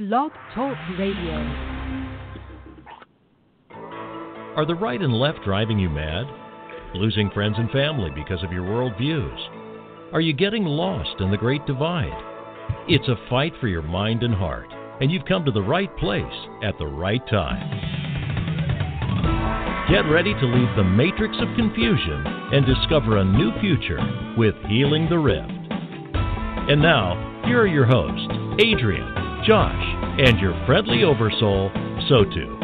[0.00, 1.34] Blog Talk Radio.
[4.56, 6.24] Are the right and left driving you mad?
[6.94, 10.14] Losing friends and family because of your worldviews?
[10.14, 12.16] Are you getting lost in the Great Divide?
[12.88, 14.68] It's a fight for your mind and heart,
[15.02, 17.68] and you've come to the right place at the right time.
[19.90, 22.24] Get ready to leave the matrix of confusion
[22.54, 24.00] and discover a new future
[24.38, 25.52] with Healing the Rift.
[26.70, 28.28] And now, here are your hosts,
[28.64, 29.72] Adrian, Josh,
[30.18, 31.70] and your friendly oversoul,
[32.10, 32.58] Sotu.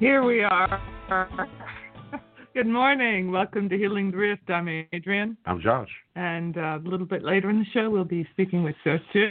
[0.00, 0.82] Here we are.
[2.54, 3.30] Good morning.
[3.30, 4.50] Welcome to Healing the Rift.
[4.50, 5.36] I'm Adrian.
[5.46, 5.88] I'm Josh.
[6.16, 9.30] And uh, a little bit later in the show, we'll be speaking with Sotu,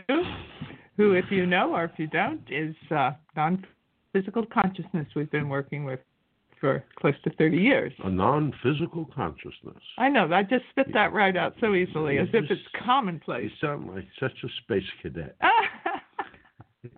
[0.96, 3.66] who, if you know or if you don't, is uh, non
[4.13, 5.99] physical consciousness we've been working with
[6.59, 7.94] for close to 30 years.
[8.04, 9.81] A non physical consciousness.
[9.98, 10.31] I know.
[10.31, 13.52] I just spit that right out so easily, You as if it's commonplace.
[13.52, 15.35] You sound like such a space cadet.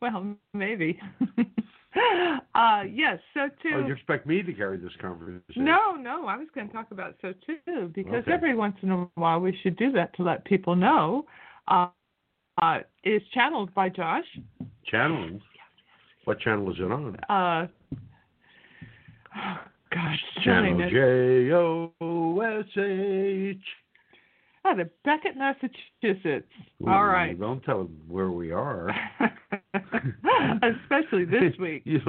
[0.00, 0.98] well, maybe.
[2.54, 3.72] uh, yes, so too.
[3.74, 5.42] Oh, you expect me to carry this conversation?
[5.56, 8.32] No, no, I was going to talk about so too because Okay.
[8.32, 11.26] every once in a while we should do that to let people know.
[11.68, 11.88] Uh,
[12.60, 14.26] uh, it's channeled by Josh.
[14.84, 15.40] Channeling?
[16.24, 17.16] What channel is it on?
[17.28, 17.66] Uh,
[19.36, 19.56] oh,
[19.92, 20.90] gosh, Channel.
[20.90, 23.56] J O S H.
[24.64, 26.46] Out of Becket, Massachusetts.
[26.82, 27.38] Ooh, All right.
[27.38, 28.90] Don't tell them where we are.
[29.74, 31.82] Especially this week.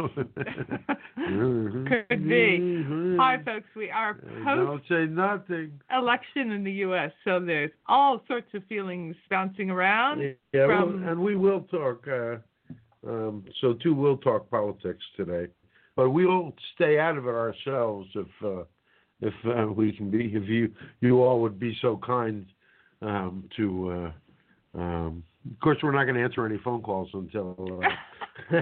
[1.16, 2.86] Could be.
[3.20, 3.66] Hi, folks.
[3.76, 5.72] We are post Don't say nothing.
[5.92, 10.22] election in the U.S., so there's all sorts of feelings bouncing around.
[10.54, 12.08] Yeah, well, and we will talk.
[12.08, 12.36] Uh,
[13.08, 15.48] um, Sotu, we'll talk politics today,
[15.96, 18.64] but we'll stay out of it ourselves if uh,
[19.22, 20.32] if uh, we can be.
[20.34, 22.46] If you you all would be so kind
[23.02, 24.12] um, to.
[24.76, 27.82] Uh, um, of course, we're not going to answer any phone calls until.
[28.52, 28.62] Uh,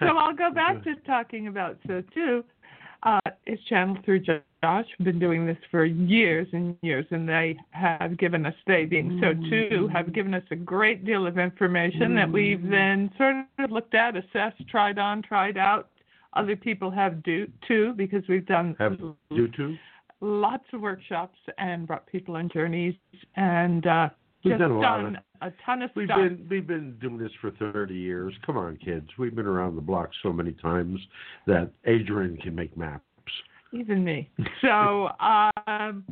[0.00, 2.44] so I'll go back to talking about so too.
[3.02, 4.20] Uh, it's channeled through
[4.62, 4.86] Josh.
[4.98, 9.20] We've been doing this for years and years, and they have given us, they being
[9.20, 13.70] so too, have given us a great deal of information that we've then sort of
[13.72, 15.88] looked at, assessed, tried on, tried out.
[16.34, 18.98] Other people have do too, because we've done Have
[19.30, 19.76] you two?
[20.20, 22.94] lots of workshops and brought people on journeys
[23.34, 24.08] and uh,
[24.44, 26.18] We've just done a of- a ton of We've stuff.
[26.18, 28.32] been we've been doing this for thirty years.
[28.46, 29.08] Come on, kids.
[29.18, 31.00] We've been around the block so many times
[31.48, 33.04] that Adrian can make maps.
[33.72, 34.30] Even me.
[34.60, 36.04] So um,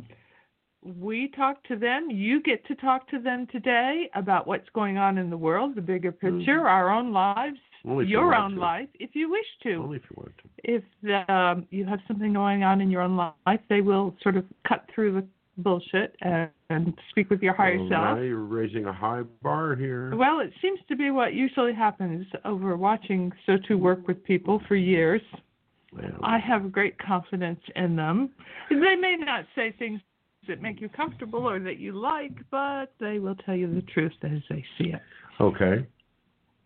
[0.83, 2.09] we talk to them.
[2.11, 5.81] You get to talk to them today about what's going on in the world, the
[5.81, 7.91] bigger picture, our own lives, Mm-hmm.
[7.91, 9.73] Only if you your own life, if you wish to.
[9.73, 10.49] Only if you want to.
[10.63, 14.45] If um, you have something going on in your own life, they will sort of
[14.67, 18.17] cut through the bullshit and, and speak with your higher Well, self.
[18.17, 20.15] Now you're raising a high bar here.
[20.15, 24.61] Well, it seems to be what usually happens over watching so to work with people
[24.67, 25.21] for years.
[25.93, 28.31] Well, I have great confidence in them.
[28.69, 29.99] They may not say things
[30.47, 34.13] that make you comfortable or that you like, but they will tell you the truth
[34.23, 35.01] as they see it.
[35.39, 35.85] okay.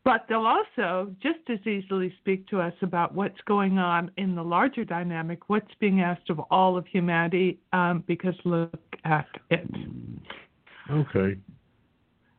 [0.03, 4.43] But they'll also just as easily speak to us about what's going on in the
[4.43, 9.67] larger dynamic, what's being asked of all of humanity, um, because look at it.
[10.91, 11.39] Okay.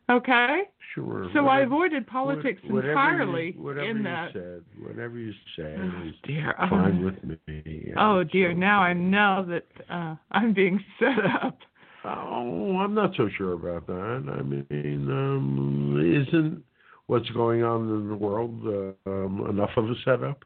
[0.08, 0.60] Okay?
[0.94, 1.28] Sure.
[1.34, 4.32] So I avoided politics what- entirely You, whatever in you that.
[4.32, 6.54] said, whatever you said Oh, is dear.
[6.58, 7.92] fine Um, with me.
[7.96, 11.58] Oh dear, So- now I know that uh, I'm being set up.
[12.04, 14.32] Oh, I'm not so sure about that.
[14.38, 16.62] I mean, um, isn't
[17.08, 20.44] what's going on in the world uh, um, enough of a setup?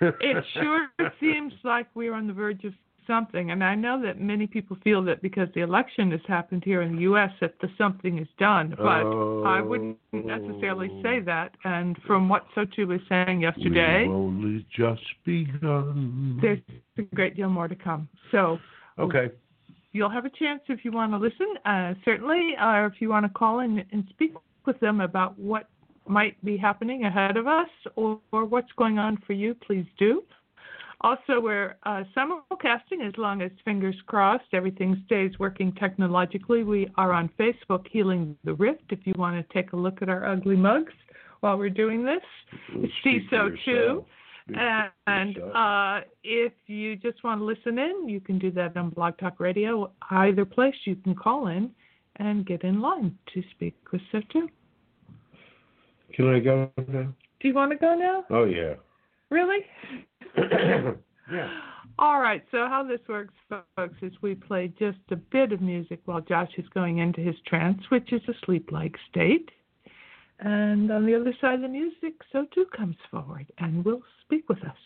[0.00, 2.72] It sure seems like we're on the verge of
[3.06, 6.82] something, and I know that many people feel that because the election has happened here
[6.82, 7.30] in the U.S.
[7.40, 9.06] that the something is done, but
[9.46, 11.52] I wouldn't necessarily say that.
[11.64, 16.38] And from what Sotu was saying yesterday, We've only just begun.
[16.40, 16.60] there's
[16.98, 18.08] a great deal more to come.
[18.30, 18.58] So
[18.98, 19.30] Okay.
[19.92, 23.24] you'll have a chance if you want to listen, uh, certainly, or if you want
[23.24, 24.34] to call in and speak
[24.64, 25.68] with them about what
[26.08, 30.22] might be happening ahead of us or, or what's going on for you, please do.
[31.02, 36.64] Also, we're uh, simulcasting as long as fingers crossed everything stays working technologically.
[36.64, 40.08] We are on Facebook, Healing the Rift, if you want to take a look at
[40.08, 40.94] our ugly mugs
[41.40, 42.22] while we're doing this.
[42.70, 42.92] It's
[43.30, 44.04] for CISO too.
[45.06, 49.18] And uh, if you just want to listen in, you can do that on Blog
[49.18, 49.90] Talk Radio.
[50.10, 51.70] Either place, you can call in
[52.16, 54.48] and get in line to speak with Sotu.
[56.14, 57.12] Can I go now?
[57.40, 58.24] Do you want to go now?
[58.30, 58.74] Oh yeah.
[59.30, 59.58] Really?
[61.32, 61.50] Yeah.
[61.98, 66.00] All right, so how this works, folks, is we play just a bit of music
[66.04, 69.50] while Josh is going into his trance, which is a sleep like state.
[70.40, 74.46] And on the other side of the music, so too comes forward and will speak
[74.48, 74.76] with us.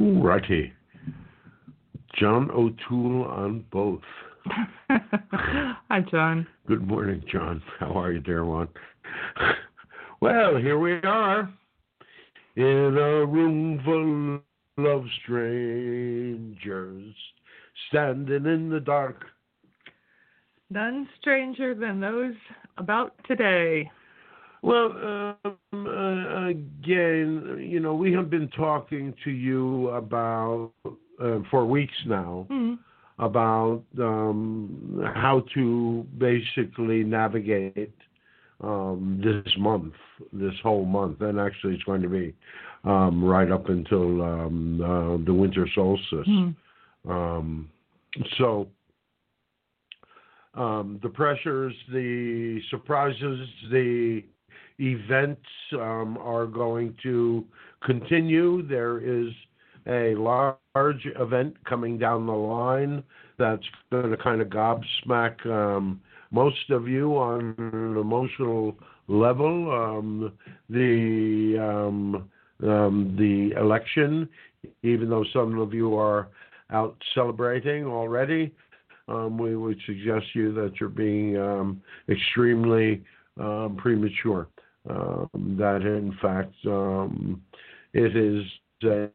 [0.00, 0.72] Ooh, righty.
[2.18, 4.00] John O'Toole on both.
[4.88, 6.46] Hi, John.
[6.66, 7.62] Good morning, John.
[7.78, 8.68] How are you, dear one?
[10.20, 11.52] well, here we are
[12.56, 14.40] in a room full
[14.90, 17.14] of strangers
[17.88, 19.26] standing in the dark.
[20.70, 22.34] None stranger than those
[22.78, 23.90] about today.
[24.62, 24.92] Well,
[25.44, 30.72] um, uh, again, you know, we have been talking to you about
[31.22, 32.74] uh, for weeks now Mm-hmm.
[33.22, 37.94] about um, how to basically navigate
[38.62, 39.94] um, this month,
[40.32, 42.34] this whole month, and actually it's going to be
[42.84, 46.28] um, right up until um, uh, the winter solstice.
[46.28, 46.54] Mhm.
[47.08, 47.68] Um,
[48.38, 48.68] so
[50.54, 54.24] um, the pressures, the surprises, the
[54.80, 57.44] events um, are going to
[57.84, 58.66] continue.
[58.66, 59.28] There is
[59.86, 63.02] a large event coming down the line
[63.38, 66.00] that's going to kind of gobsmack um,
[66.30, 68.76] most of you on an emotional
[69.08, 69.70] level.
[69.72, 70.32] Um,
[70.68, 72.30] the um,
[72.62, 74.28] um, the election,
[74.82, 76.28] even though some of you are
[76.70, 78.52] out celebrating already,
[79.08, 83.02] um, we would suggest you that you're being extremely
[83.40, 84.46] um, premature.
[84.88, 85.28] Um,
[85.58, 87.42] that in fact um,
[87.92, 88.44] it is
[88.84, 89.08] a,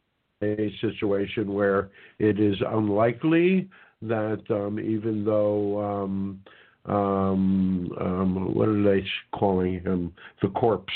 [0.44, 1.90] a situation where
[2.20, 3.68] it is unlikely
[4.04, 6.44] that um, even though um,
[6.86, 9.04] um, um, what are they
[9.34, 10.14] calling him
[10.44, 10.94] the corpse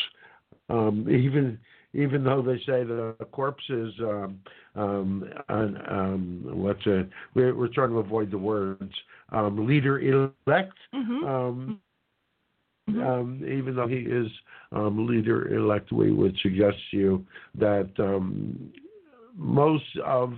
[0.70, 1.58] um, even
[1.94, 4.40] even though they say the corpse is um,
[4.76, 7.10] um, an, um, what's it?
[7.34, 8.94] We're, we're trying to avoid the words
[9.32, 10.78] um, leader elect.
[10.94, 11.80] Mhm.
[12.90, 13.08] Um, Mhm.
[13.08, 14.32] um, even though he is
[14.72, 17.26] um, leader elect, we would suggest to you
[17.56, 18.72] that um,
[19.36, 20.34] most of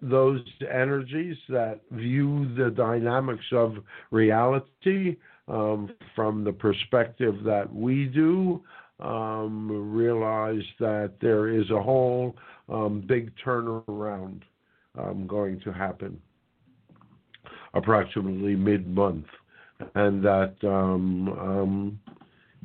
[0.00, 3.76] those energies that view the dynamics of
[4.10, 5.16] reality
[5.48, 8.62] um, from the perspective that we do
[9.00, 12.36] um, realize that there is a whole
[12.68, 14.42] um, big turnaround
[15.26, 16.20] going to happen
[17.74, 19.26] approximately mid month
[19.94, 22.00] and that um, um,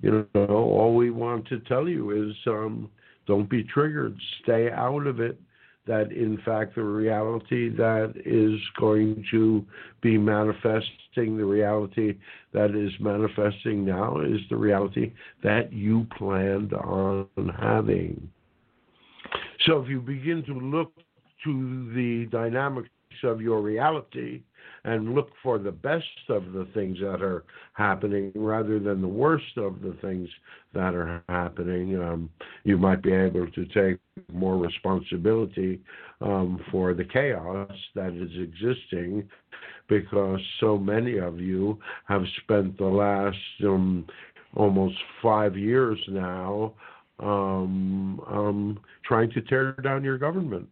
[0.02, 2.90] you know all we want to tell you is um,
[3.26, 5.40] don't be triggered, stay out of it.
[5.86, 9.66] That in fact the reality that is going to
[10.02, 12.18] be manifesting, the reality
[12.52, 17.28] that is manifesting now is the reality that you planned on
[17.58, 18.30] having.
[19.66, 20.92] So if you begin to look
[21.46, 22.90] to the dynamics
[23.24, 24.42] of your reality
[24.84, 27.44] and look for the best of the things that are
[27.74, 30.30] happening rather than the worst of the things
[30.74, 32.30] that are happening, um,
[32.64, 34.00] you might be able to take
[34.32, 35.80] more responsibility
[36.22, 39.28] um, for the chaos that is existing
[39.88, 44.06] because so many of you have spent the last um,
[44.56, 46.74] almost five years now
[47.20, 50.68] um, um, trying to tear down your government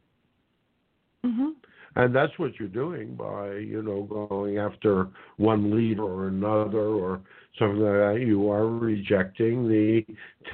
[1.26, 1.56] Mhm.
[1.96, 7.22] And that's what you're doing by you know going after one leader or another or
[7.58, 10.06] something like that you are rejecting the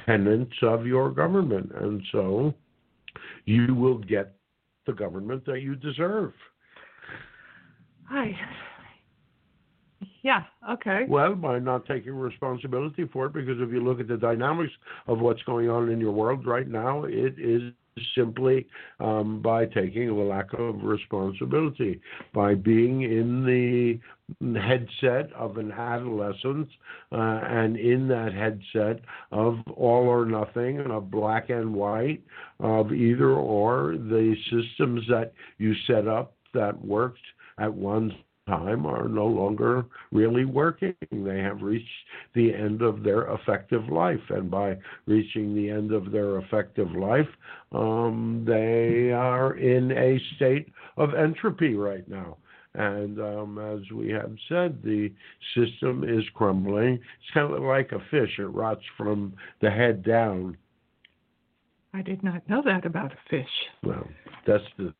[0.06, 2.54] tenets of your government and so
[3.44, 4.34] you will get
[4.86, 6.32] the government that you deserve
[8.08, 8.36] Hi.
[10.22, 10.42] Yeah.
[10.70, 11.06] Okay.
[11.08, 14.72] well by not taking responsibility for it because if you look at the dynamics
[15.06, 17.72] of what's going on in your world right now it is
[18.16, 18.66] simply
[19.00, 22.00] um, by taking a lack of responsibility,
[22.34, 24.00] by being in the
[24.58, 26.68] headset of an adolescence
[27.12, 32.22] uh, and in that headset of all or nothing and of black and white,
[32.60, 37.18] of either or, the systems that you set up that worked
[37.58, 38.14] at one
[38.46, 40.94] time are no longer really working.
[41.10, 41.86] They have reached
[42.34, 47.28] the end of their effective life, and by reaching the end of their effective life,
[47.72, 52.38] um, they are in a state of entropy right now.
[52.74, 55.12] And um, as we have said, the
[55.54, 56.94] system is crumbling.
[56.94, 60.56] It's kind of like a fish; it rots from the head down.
[61.94, 63.46] I did not know that about a fish.
[63.84, 64.08] Well,
[64.46, 64.94] that's the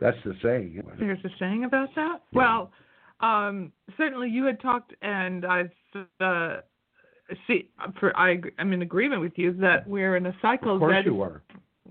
[0.00, 0.82] that's the saying.
[0.98, 2.20] There's a saying about that.
[2.32, 2.38] Yeah.
[2.38, 2.70] Well,
[3.20, 5.70] um, certainly you had talked, and I've
[6.20, 6.56] uh,
[7.46, 7.70] see.
[7.98, 11.04] For I, I'm in agreement with you that we're in a cycle Of course that
[11.06, 11.42] you are.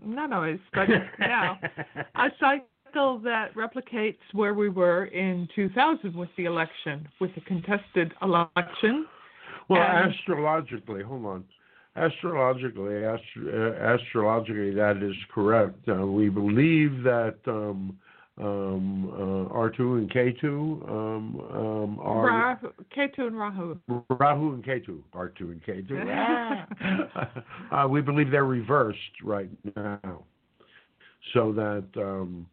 [0.06, 0.88] not always, but
[1.20, 1.60] now
[2.16, 8.14] a cycle that replicates where we were in 2000 with the election, with the contested
[8.22, 9.06] election.
[9.68, 11.44] Well, And- astrologically, hold on.
[11.98, 15.80] Astrologically, astro, uh, astrologically, that is correct.
[15.88, 17.98] Uh, we believe that um,
[18.38, 23.80] um, uh, R2 and K2 um, um, are Rahu, Ketu and Rahu.
[24.10, 27.32] Rahu and Ketu, R2 and K2.
[27.72, 30.24] uh, we believe they're reversed right now,
[31.34, 31.86] so that.
[31.96, 32.46] Um,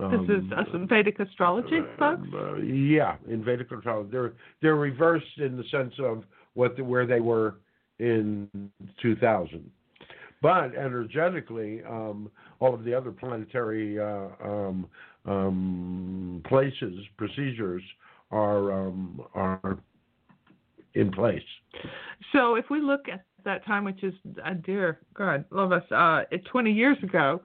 [0.00, 2.26] This is um, uh, some Vedic astrology, folks.
[2.34, 6.24] uh, yeah, in Vedic astrology, they're they're reversed in the sense of
[6.54, 7.54] what the, where they were
[7.98, 8.48] in
[9.02, 9.70] 2000.
[10.40, 14.86] But energetically, um, all of the other planetary uh, um,
[15.24, 17.82] um, places, procedures
[18.30, 19.78] are um, are
[20.94, 21.42] in place.
[22.32, 24.14] So if we look at that time, which is,
[24.44, 27.40] uh, dear God, love us, uh, 20 years ago,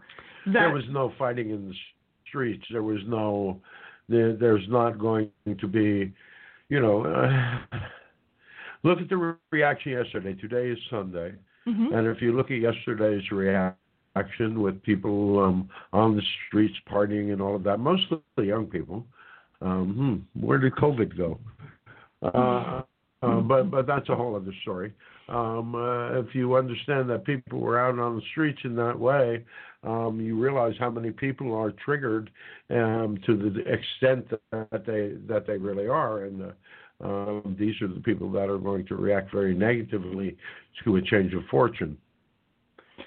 [0.48, 1.76] that there was no fighting in the
[2.28, 2.66] streets.
[2.72, 3.62] There was no.
[4.10, 5.30] There, there's not going
[5.60, 6.14] to be,
[6.70, 7.06] you know.
[7.06, 7.78] Uh,
[8.84, 10.34] look at the re- reaction yesterday.
[10.36, 11.34] Today is Sunday,
[11.68, 11.94] Mhm.
[11.94, 17.42] and if you look at yesterday's reaction with people um, on the streets partying and
[17.42, 19.06] all of that, mostly young people.
[19.62, 21.40] Um, hmm, where did COVID go?
[22.22, 22.84] Uh,
[23.22, 24.94] uh, but but that's a whole other story.
[25.30, 29.46] Um, uh, if you understand that people were out on the streets in that way,
[29.84, 32.30] um, you realize how many people are triggered
[32.70, 36.52] um, to the extent that they that they really are, and uh,
[37.02, 40.38] um, these are the people that are going to react very negatively
[40.84, 41.98] to a change of fortune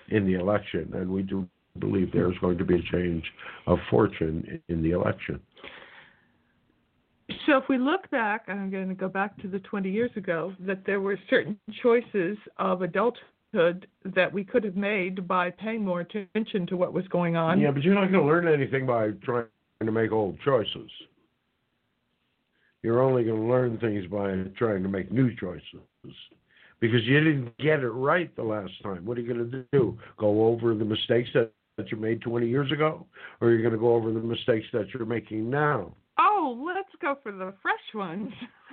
[0.08, 3.24] in the election, and we do believe there is going to be a change
[3.66, 5.40] of fortune in the election.
[7.46, 10.54] So if we look back, I'm going to go back to the 20 years ago,
[10.60, 16.00] that there were certain choices of adulthood that we could have made by paying more
[16.00, 17.60] attention to what was going on.
[17.60, 19.46] Yeah, but you're not going to learn anything by trying
[19.80, 20.90] to make old choices.
[22.82, 25.62] You're only going to learn things by trying to make new choices.
[26.80, 29.04] Because you didn't get it right the last time.
[29.04, 29.98] What are you going to do?
[30.18, 33.06] Go over the mistakes that, that you made 20 years ago?
[33.40, 35.94] Or are you going to go over the mistakes that you're making now?
[36.18, 38.30] Oh, let's go for the fresh ones.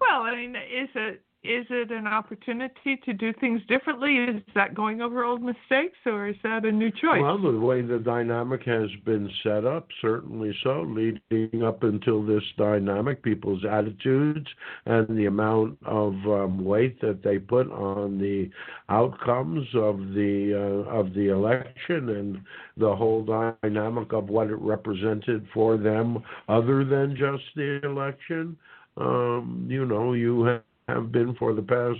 [0.00, 4.16] well, I mean, is it is it an opportunity to do things differently?
[4.16, 7.22] Is that going over old mistakes, or is that a new choice?
[7.22, 10.82] Well, the way the dynamic has been set up, certainly so.
[10.82, 14.46] Leading up until this dynamic, people's attitudes
[14.84, 18.50] and the amount of um, weight that they put on the
[18.90, 22.38] outcomes of the uh, of the election and
[22.76, 23.24] the whole
[23.62, 28.58] dynamic of what it represented for them, other than just the election.
[28.96, 30.60] Um, you know, you
[30.94, 31.98] have been for the past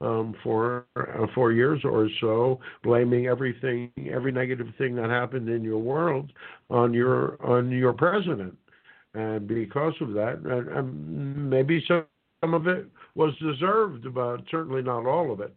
[0.00, 5.62] um, four uh, four years or so, blaming everything, every negative thing that happened in
[5.62, 6.32] your world
[6.70, 8.56] on your on your president,
[9.14, 12.04] and because of that, and, and maybe some
[12.40, 15.52] some of it was deserved, but certainly not all of it,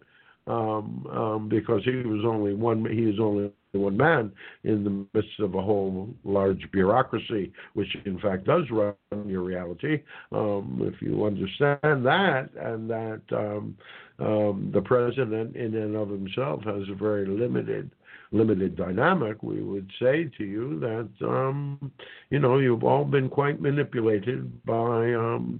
[0.48, 2.86] um, um, because he was only one.
[2.86, 4.32] He is only one man
[4.64, 8.94] in the midst of a whole large bureaucracy, which in fact does run
[9.26, 10.04] your reality.
[10.32, 13.78] Um, if you understand that, and that um,
[14.20, 17.92] um, the president in and of himself has a very limited
[18.34, 21.92] limited dynamic, we would say to you that um,
[22.30, 25.60] you know you've all been quite manipulated by um,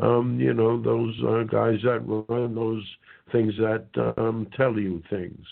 [0.00, 2.84] um, you know those uh, guys that run those
[3.32, 5.44] things that um, tell you things.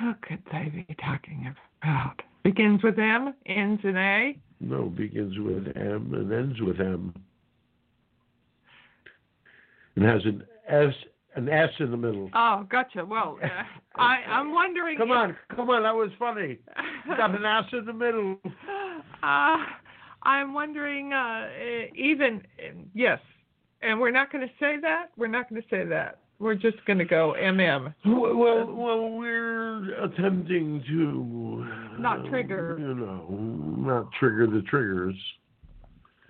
[0.00, 1.52] Who could they be talking
[1.82, 2.22] about?
[2.44, 4.38] Begins with M, ends in A.
[4.60, 7.14] No, begins with M and ends with M.
[9.96, 10.94] And has an S
[11.34, 12.30] an S in the middle.
[12.34, 13.04] Oh, gotcha.
[13.04, 13.46] Well, uh,
[14.00, 14.98] I I'm wondering.
[14.98, 16.58] Come if- on, come on, that was funny.
[17.06, 18.38] Got an S in the middle.
[19.20, 19.56] Uh,
[20.22, 21.48] I'm wondering, uh,
[21.96, 22.40] even,
[22.94, 23.18] yes,
[23.82, 25.06] and we're not going to say that.
[25.16, 26.20] We're not going to say that.
[26.38, 27.94] We're just going to go MM.
[28.06, 31.66] Well, well, we're attempting to
[31.98, 32.76] Not trigger.
[32.78, 35.16] You know, not trigger the triggers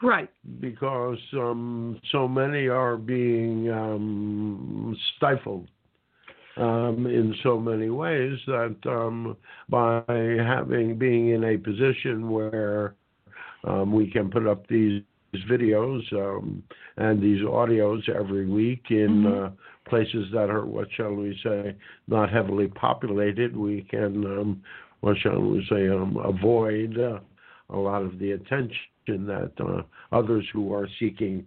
[0.03, 0.31] Right.
[0.61, 5.67] because um, so many are being um, stifled
[6.57, 9.37] um, in so many ways that um,
[9.69, 12.95] by having being in a position where
[13.65, 15.03] um, we can put up these
[15.50, 16.62] videos um,
[16.97, 19.47] and these audios every week in Mhm.
[19.47, 19.50] uh,
[19.88, 21.76] places that are, what shall we say,
[22.07, 23.57] not heavily populated.
[23.57, 24.62] We can, um,
[25.00, 27.21] what shall we say, um, avoid uh,
[27.71, 28.76] a lot of the attention
[29.07, 29.83] that uh,
[30.14, 31.47] others who are seeking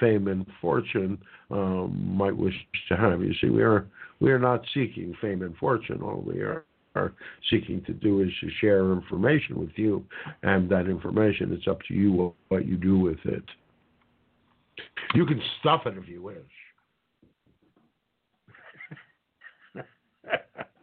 [0.00, 1.18] fame and fortune
[1.50, 2.54] um, might wish
[2.88, 3.22] to have.
[3.22, 3.86] You see, we are
[4.20, 6.00] we are not seeking fame and fortune.
[6.02, 6.64] All we are
[6.94, 7.12] are
[7.50, 10.04] seeking to do is to share information with you,
[10.42, 13.42] and that information it's up to you what, you do with it.
[15.14, 16.36] You can stuff it if you wish.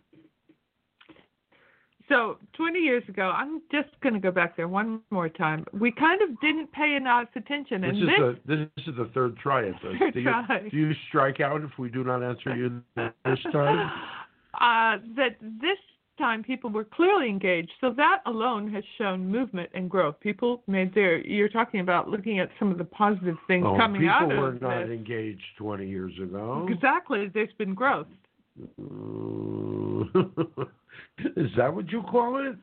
[2.10, 5.64] So, 20 years ago, I'm just going to go back there one more time.
[5.72, 9.10] We kind of didn't pay enough attention, This and is this, the this is the
[9.14, 9.94] third try at this.
[9.98, 10.68] Third do, you, try.
[10.70, 13.90] do you strike out if we do not answer you this time?
[14.56, 15.78] uh, that this
[16.18, 17.72] time people were clearly engaged.
[17.80, 20.20] So that alone has shown movement and growth.
[20.20, 21.26] People made their.
[21.26, 24.58] You're talking about looking at some of the positive things Oh, coming people out were
[24.60, 24.90] not this.
[24.90, 26.68] engaged 20 years ago.
[26.70, 28.08] Exactly, there's been growth.
[28.80, 30.08] Mm.
[31.36, 32.56] is that what you call it?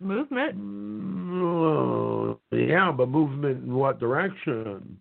[0.00, 0.58] Movement.
[0.58, 4.98] Mm, yeah, but movement in what direction?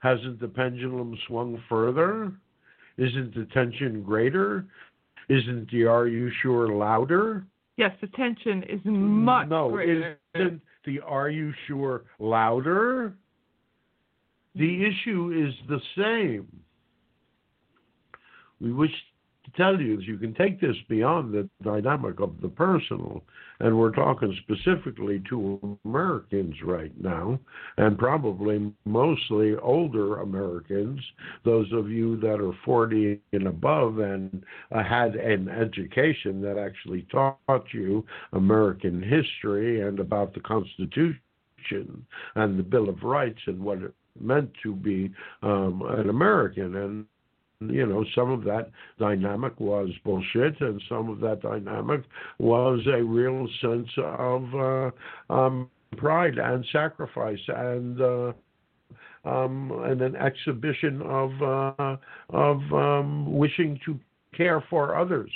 [0.00, 2.32] Hasn't the pendulum swung further?
[2.96, 4.64] Isn't the tension greater?
[5.28, 7.44] Isn't the are you sure louder?
[7.76, 10.18] Yes, the tension is much no, greater.
[10.34, 13.12] isn't the are you sure louder?
[14.54, 16.46] The issue is the same.
[18.60, 18.92] We wish
[19.46, 23.22] to tell you that you can take this beyond the dynamic of the personal,
[23.60, 27.38] and we're talking specifically to Americans right now,
[27.78, 31.00] and probably mostly older Americans,
[31.44, 37.64] those of you that are 40 and above and had an education that actually taught
[37.72, 41.16] you American history and about the Constitution
[42.34, 45.12] and the Bill of Rights and what it meant to be
[45.42, 46.76] um, an American.
[46.76, 47.06] And
[47.60, 52.02] you know, some of that dynamic was bullshit, and some of that dynamic
[52.38, 54.90] was a real sense of uh,
[55.32, 58.32] um, pride and sacrifice and uh,
[59.24, 61.96] um, and an exhibition of uh,
[62.30, 63.98] of um, wishing to
[64.36, 65.30] care for others.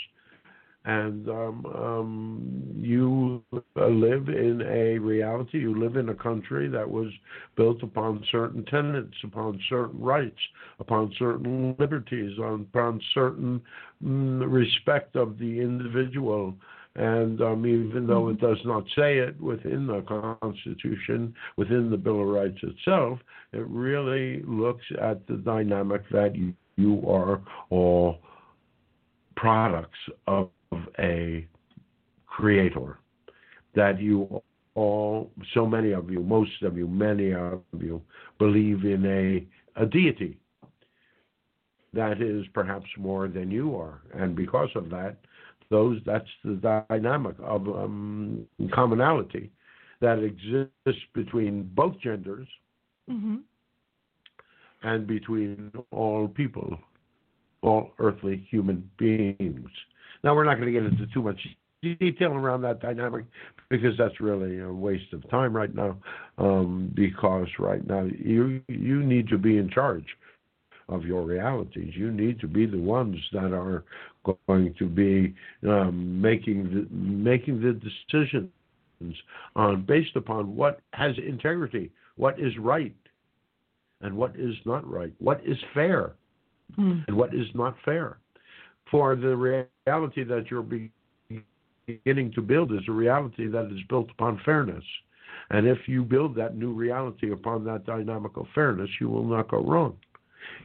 [0.87, 5.59] And um, um, you uh, live in a reality.
[5.59, 7.09] You live in a country that was
[7.55, 10.39] built upon certain tenets, upon certain rights,
[10.79, 13.61] upon certain liberties, upon certain
[14.03, 16.55] mm, respect of the individual.
[16.97, 20.01] And um, even though it does not say it within the
[20.41, 23.19] Constitution, within the Bill of Rights itself,
[23.53, 28.19] it really looks at the dynamic that you, you are all
[29.37, 30.51] products of
[30.99, 31.47] a
[32.27, 32.99] creator.
[33.75, 34.43] That you
[34.75, 38.03] all, so many of you, most of you, many of you,
[38.39, 40.39] believe in a, a deity
[41.93, 44.01] that is perhaps more than you are.
[44.15, 45.17] And because of that,
[45.71, 49.51] those that's the dynamic of um, commonality
[50.01, 52.49] that exists between both genders
[53.09, 53.37] hmm
[54.83, 56.79] and between all people,
[57.61, 59.69] all earthly human beings.
[60.23, 61.39] Now, we're not going to get into too much
[61.83, 63.25] detail around that dynamic
[63.71, 65.97] because that's really a waste of time right now.
[66.39, 70.05] Um, because right now you you need to be in charge
[70.89, 71.93] of your realities.
[71.95, 73.85] You need to be the ones that are
[74.47, 75.35] going to be
[75.67, 77.81] um, making the, making the
[78.21, 78.51] decisions
[79.57, 82.95] on based upon what has integrity, what is right,
[84.03, 86.13] and what is not right, what is fair,
[86.79, 87.05] Mm.
[87.09, 88.19] and what is not fair.
[88.91, 94.41] For the reality that you're beginning to build is a reality that is built upon
[94.45, 94.85] fairness.
[95.51, 99.63] And if you build that new reality upon that dynamical fairness, you will not go
[99.65, 99.97] wrong.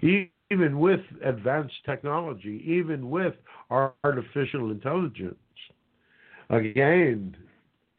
[0.01, 3.33] Even with advanced technology, even with
[3.69, 5.35] artificial intelligence,
[6.49, 7.35] again,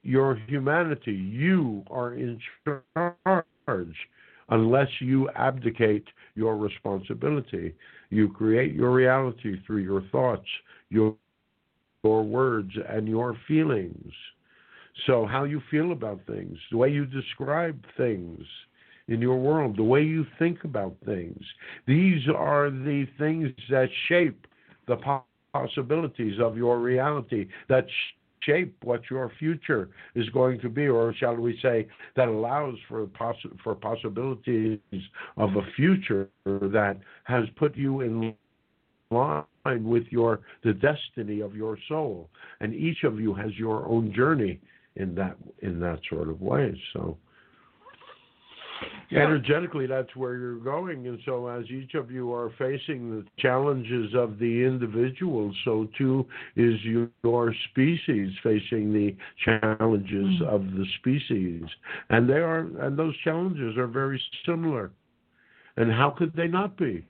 [0.02, 3.96] your humanity, you are in charge
[4.50, 7.74] unless you abdicate your responsibility.
[8.10, 10.46] You create your reality through your thoughts,
[10.90, 11.16] your,
[12.04, 14.12] your words, and your feelings.
[15.06, 18.42] So, how you feel about things, the way you describe things
[19.08, 21.42] in your world, the way you think about things,
[21.86, 24.46] these are the things that shape
[24.88, 24.96] the
[25.52, 27.86] possibilities of your reality, that
[28.40, 33.06] shape what your future is going to be, or shall we say, that allows for
[33.06, 34.78] poss- for possibilities
[35.36, 38.34] of a future that has put you in
[39.10, 42.28] line with your the destiny of your soul,
[42.60, 44.60] and each of you has your own journey
[44.96, 46.80] in that in that sort of way.
[46.92, 47.16] So.
[49.12, 54.12] Energetically that's where you're going and so as each of you are facing the challenges
[54.14, 56.74] of the individual so too is
[57.22, 59.14] your species facing the
[59.44, 60.42] challenges Mm.
[60.42, 61.62] of the species
[62.10, 64.90] and they are and those challenges are very similar
[65.76, 67.04] and how could they not be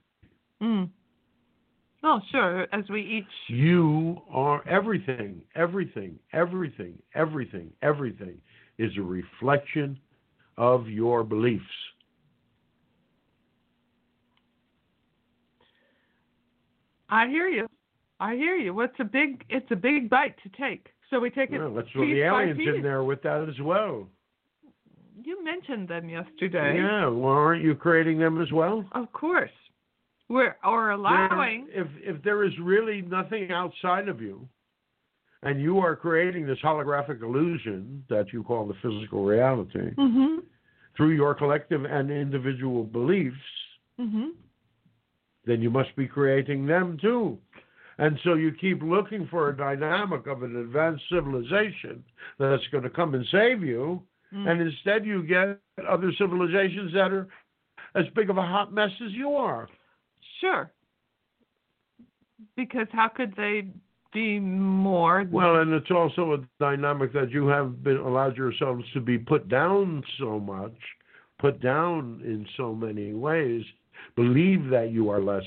[0.63, 0.89] Mm.
[2.03, 2.67] Oh, sure.
[2.73, 3.35] As we each.
[3.49, 8.37] you are everything everything everything everything everything
[8.79, 9.99] is a reflection
[10.59, 11.65] of your beliefs
[17.09, 17.69] I hear you.
[18.19, 18.75] I hear you.
[18.75, 19.45] What's a big?
[19.49, 20.89] It's a big bite to take.
[21.11, 24.09] So we take it Well, what piece the aliens in there with that as well.
[25.23, 26.77] You mentioned them yesterday.
[26.77, 28.85] Yeah, well, aren't you creating them as well?
[28.93, 29.51] Of course.
[30.29, 31.69] We're or allowing.
[31.71, 34.49] If if there is really nothing outside of you,
[35.47, 40.43] and you are creating this holographic illusion that you call the physical reality Mhm.
[40.97, 44.35] through your collective and individual beliefs, Mhm.
[45.45, 47.39] then you must be creating them too.
[47.99, 52.05] And so you keep looking for a dynamic of an advanced civilization
[52.39, 54.51] that's going to come and save you, Mm.
[54.51, 57.29] and instead you get other civilizations that are
[57.95, 59.69] as big of a hot mess as you are.
[60.41, 60.73] Sure.
[62.57, 63.73] Because how could they
[64.17, 65.27] be more?
[65.31, 69.49] Well, and it's also a dynamic that you have been allowed yourselves to be put
[69.51, 70.75] down so much,
[71.39, 73.63] put down in so many ways.
[74.15, 75.45] Believe that you are less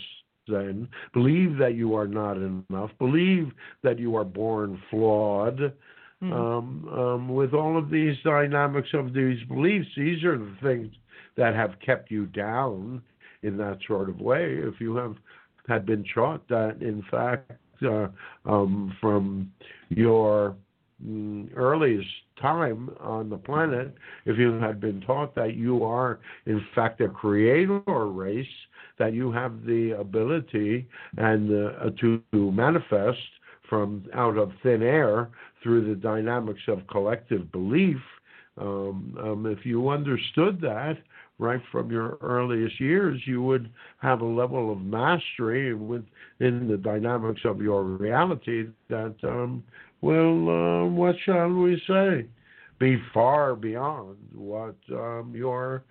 [0.48, 3.52] than, believe that you are not enough, believe
[3.82, 5.74] that you are born flawed.
[6.22, 6.34] Mm.
[6.34, 10.94] Um, um, with all of these dynamics of these beliefs, these are the things
[11.38, 13.02] that have kept you down
[13.42, 14.58] in that sort of way.
[14.58, 15.16] If you have
[15.68, 17.52] had been taught that, in fact,
[17.84, 18.08] uh,
[18.46, 19.52] um, from
[19.90, 20.56] your
[21.06, 22.10] mm, earliest
[22.42, 23.94] time on the planet,
[24.26, 28.48] if you had been taught that you are, in fact, a creator race,
[28.98, 30.88] that you have the ability
[31.18, 33.18] and uh, to, to manifest
[33.70, 35.30] from out of thin air
[35.64, 37.98] through the dynamics of collective belief.
[38.58, 40.98] Um, um, if you understood that
[41.40, 43.70] right from your earliest years, you would
[44.02, 49.64] have a level of mastery within the dynamics of your reality that um,
[50.02, 52.26] will, uh, what shall we say,
[52.78, 55.84] be far beyond what um, your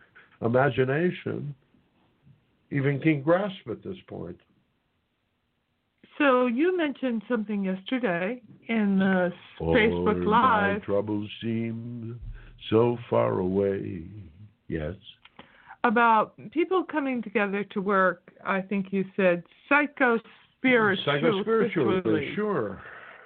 [0.42, 1.54] imagination
[2.70, 4.38] even can grasp at this point.
[6.18, 12.18] So you mentioned something yesterday in the Facebook All my troubles seem
[12.70, 14.02] so far away.
[14.66, 14.94] Yes.
[15.88, 18.32] About people coming together to work.
[18.44, 20.22] I think you said psychospiritually.
[20.64, 22.80] Psychospiritually, sure.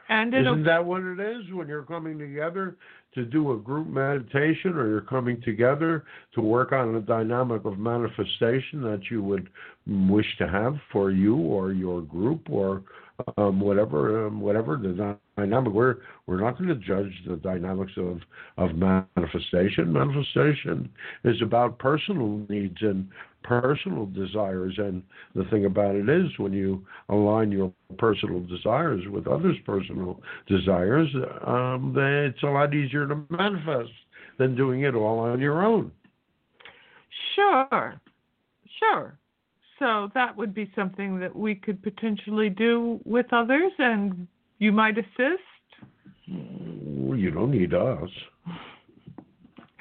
[0.09, 2.77] And Isn't that what it is when you're coming together
[3.15, 7.79] to do a group meditation or you're coming together to work on a dynamic of
[7.79, 9.49] manifestation that you would
[9.87, 12.83] wish to have for you or your group or
[13.37, 15.73] um, whatever um, whatever the dynamic?
[15.73, 18.21] We're we're not going to judge the dynamics of
[18.57, 19.93] of manifestation.
[19.93, 20.89] Manifestation
[21.25, 23.09] is about personal needs and
[23.43, 25.03] personal desires and
[25.35, 31.09] the thing about it is when you align your personal desires with others personal desires
[31.47, 33.91] um then it's a lot easier to manifest
[34.39, 35.91] than doing it all on your own
[37.35, 38.01] sure,
[38.79, 39.19] sure.
[39.79, 44.27] So that would be something that we could potentially do with others, and
[44.59, 45.43] you might assist.
[46.29, 48.09] Well, you don't need us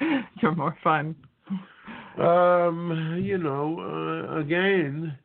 [0.42, 1.14] You're more fun.
[2.18, 5.16] Um, you know, uh, again,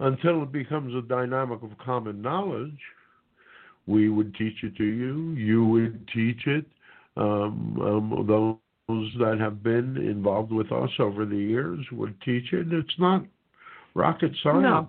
[0.00, 2.78] until it becomes a dynamic of common knowledge,
[3.86, 5.32] we would teach it to you.
[5.32, 6.66] You would teach it.
[7.16, 12.72] Um, um, those that have been involved with us over the years would teach it.
[12.72, 13.24] It's not
[13.94, 14.88] rocket science.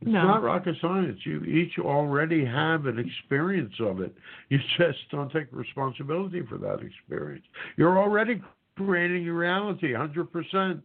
[0.00, 0.24] It's No.
[0.24, 1.18] not rocket science.
[1.26, 4.14] You each already have an experience of it.
[4.48, 7.44] You just don't take responsibility for that experience.
[7.76, 8.40] You're already
[8.78, 10.80] creating your reality 100%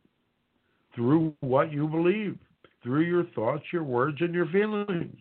[0.95, 2.37] through what you believe,
[2.81, 5.17] through your thoughts, your words, and your feelings.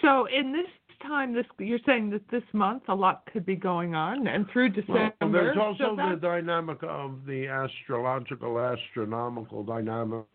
[0.00, 0.66] So in this
[1.06, 4.70] time, this you're saying that this month a lot could be going on, and through
[4.70, 5.12] December.
[5.20, 10.26] Well, there's also so the dynamic of the astrological, astronomical dynamics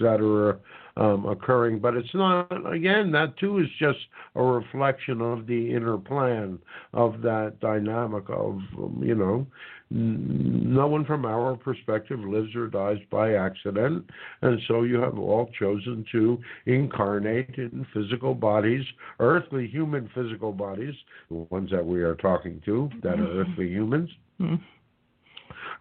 [0.00, 0.60] that are
[0.96, 2.48] um, occurring, but it's not.
[2.72, 3.98] Again, that too is just
[4.34, 6.58] a reflection of the inner plan
[6.92, 9.46] of that dynamic of um, you know.
[9.94, 14.08] No one from our perspective lives or dies by accident,
[14.40, 18.84] and so you have all chosen to incarnate in physical bodies,
[19.20, 20.94] earthly human physical bodies,
[21.28, 24.54] the ones that we are talking to, that are earthly humans, Hmm.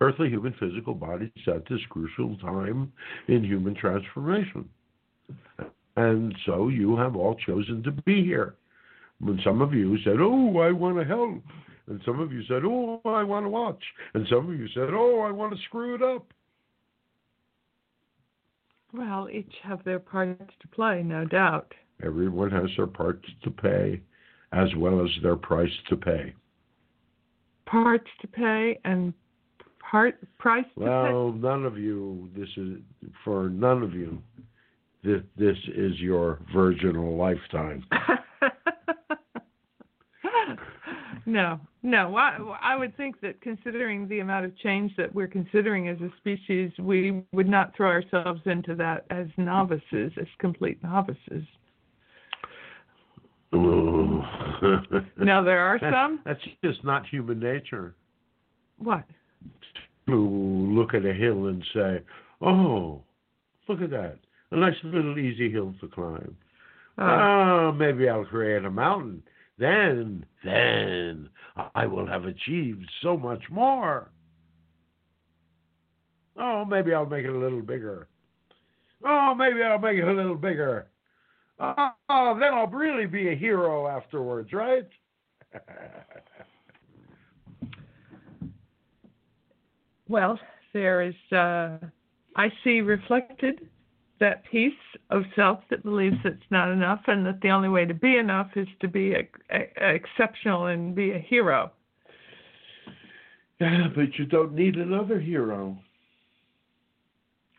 [0.01, 2.91] earthly human physical bodies at this crucial time
[3.29, 4.67] in human transformation.
[5.95, 8.55] And so you have all chosen to be here.
[9.25, 11.41] And some of you said, Oh, I want to help.
[11.87, 13.83] And some of you said, Oh, I want to watch.
[14.13, 16.33] And some of you said, Oh, I want to screw it up.
[18.93, 21.73] Well, each have their parts to play, no doubt.
[22.03, 24.01] Everyone has their parts to pay
[24.53, 26.33] as well as their price to pay.
[27.65, 29.13] Parts to pay and
[29.79, 31.39] part price to well, pay?
[31.39, 32.79] none of you, this is
[33.23, 34.21] for none of you,
[35.03, 37.85] this, this is your virginal lifetime.
[41.31, 42.15] no, no.
[42.17, 46.09] I, I would think that considering the amount of change that we're considering as a
[46.17, 51.45] species, we would not throw ourselves into that as novices, as complete novices.
[53.53, 56.19] now there are some.
[56.25, 57.95] That's just not human nature.
[58.77, 59.05] What?
[60.07, 62.01] To look at a hill and say,
[62.41, 63.01] "Oh,
[63.67, 64.19] look at that!
[64.51, 66.35] A nice little easy hill to climb."
[66.97, 69.23] Uh, oh, maybe I'll create a mountain.
[69.61, 71.29] Then, then
[71.75, 74.09] I will have achieved so much more.
[76.35, 78.07] Oh, maybe I'll make it a little bigger.
[79.05, 80.87] Oh, maybe I'll make it a little bigger.
[81.59, 81.91] Oh,
[82.39, 84.87] then I'll really be a hero afterwards, right?
[90.07, 90.39] well,
[90.73, 91.77] there is, uh,
[92.35, 93.69] I see reflected
[94.21, 94.71] that piece
[95.09, 98.49] of self that believes it's not enough and that the only way to be enough
[98.55, 101.71] is to be a, a, exceptional and be a hero.
[103.59, 105.77] Yeah, but you don't need another hero.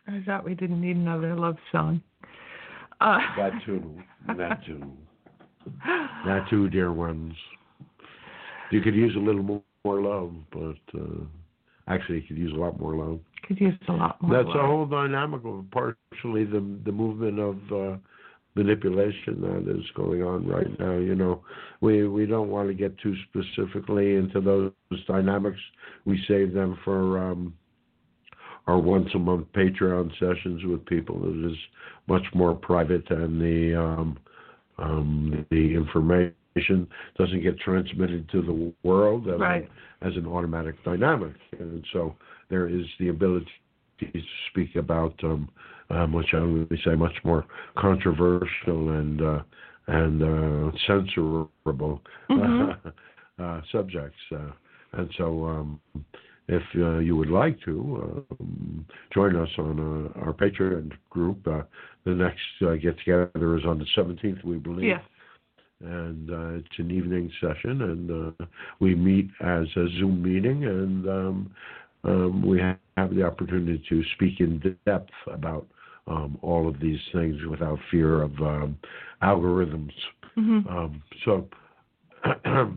[0.06, 2.00] I thought we didn't need another love song.
[3.00, 4.00] Uh, that too.
[4.38, 4.92] That too.
[6.24, 7.34] that too, dear ones.
[8.70, 11.24] You could use a little more, more love, but uh,
[11.88, 13.20] actually, you could use a lot more love.
[13.46, 14.36] Could use a lot more.
[14.36, 14.64] That's love.
[14.64, 17.96] a whole dynamic of partially the the movement of uh,
[18.54, 20.92] manipulation that is going on right now.
[20.92, 21.42] You know,
[21.80, 24.72] we we don't want to get too specifically into those
[25.06, 25.58] dynamics.
[26.04, 27.54] We save them for um,
[28.66, 31.22] our once a month Patreon sessions with people.
[31.24, 31.58] It is
[32.06, 34.18] much more private, and the um,
[34.78, 36.34] um, the information
[37.18, 39.68] doesn't get transmitted to the world as, right.
[40.02, 42.14] a, as an automatic dynamic, and so
[42.52, 43.50] there is the ability
[43.98, 45.48] to speak about um,
[45.88, 47.46] um, which I would say much more
[47.78, 49.42] controversial and uh,
[49.86, 52.88] and uh, censorable mm-hmm.
[53.42, 54.18] uh, subjects.
[54.30, 54.52] Uh,
[54.92, 55.80] and so, um,
[56.48, 61.62] if uh, you would like to um, join us on uh, our Patreon group, uh,
[62.04, 64.84] the next uh, get together is on the 17th, we believe.
[64.84, 65.02] Yes.
[65.80, 68.44] And uh, it's an evening session, and uh,
[68.78, 71.48] we meet as a Zoom meeting, and
[72.04, 75.66] um, we have the opportunity to speak in depth about
[76.06, 78.76] um, all of these things without fear of um,
[79.22, 79.92] algorithms.
[80.36, 80.68] Mm-hmm.
[80.68, 81.48] Um, so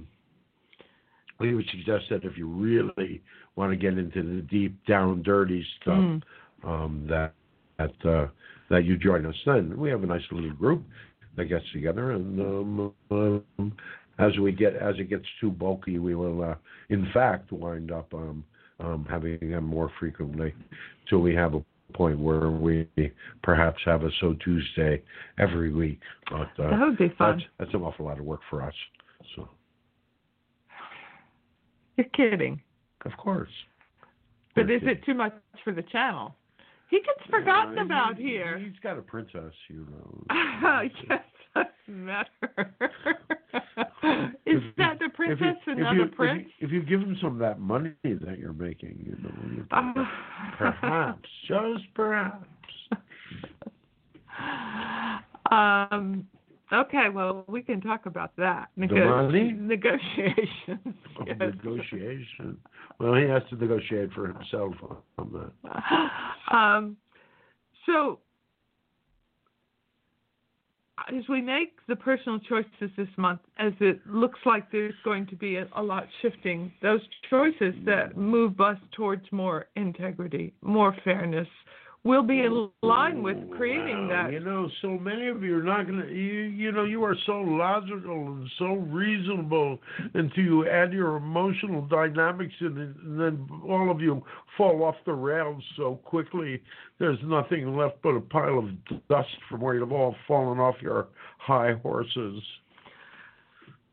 [1.39, 3.21] we would suggest that if you really
[3.55, 6.21] want to get into the deep, down, dirty stuff, mm.
[6.63, 7.33] um, that
[7.77, 8.27] that uh,
[8.69, 9.35] that you join us.
[9.45, 10.83] Then we have a nice little group
[11.35, 13.73] that gets together, and um, um,
[14.19, 16.55] as we get as it gets too bulky, we will, uh,
[16.89, 18.43] in fact, wind up um,
[18.79, 20.53] um, having them more frequently,
[21.09, 22.87] till we have a point where we
[23.43, 25.01] perhaps have a So Tuesday
[25.39, 25.99] every week.
[26.29, 27.37] But uh, that would be fun.
[27.37, 28.73] That's, that's an awful lot of work for us.
[29.35, 29.47] So.
[31.97, 32.61] You're kidding.
[33.05, 33.49] Of course.
[34.55, 35.33] But is it too much
[35.63, 36.35] for the channel?
[36.89, 38.57] He gets forgotten about he, here.
[38.57, 40.81] He's got a princess, you know.
[41.09, 41.23] yes,
[41.87, 42.29] matter.
[44.45, 46.49] is if, that the princess you, another if you, prince?
[46.59, 49.33] If you, if you give him some of that money that you're making, you know,
[49.51, 49.93] you uh,
[50.57, 52.45] perhaps, just perhaps.
[55.51, 56.27] um,
[56.73, 58.69] Okay, well, we can talk about that.
[58.75, 59.53] Nego- the money?
[59.57, 60.79] Negotiations.
[61.17, 61.37] Oh, yes.
[61.39, 62.57] Negotiation.
[62.99, 64.73] Well, he has to negotiate for himself
[65.17, 65.31] on
[65.63, 66.53] that.
[66.53, 66.97] Um,
[67.85, 68.19] so,
[71.09, 75.35] as we make the personal choices this month, as it looks like there's going to
[75.35, 81.47] be a, a lot shifting, those choices that move us towards more integrity, more fairness,
[82.05, 84.23] will be in line with creating wow.
[84.23, 84.31] that.
[84.31, 86.07] You know, so many of you are not going to.
[86.07, 89.79] You, you know, you are so logical and so reasonable
[90.13, 94.21] until you add your emotional dynamics in it, and then all of you
[94.55, 96.61] fall off the rails so quickly.
[96.99, 98.69] There's nothing left but a pile of
[99.09, 101.07] dust from where you've all fallen off your
[101.39, 102.41] high horses.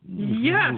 [0.08, 0.74] Yes.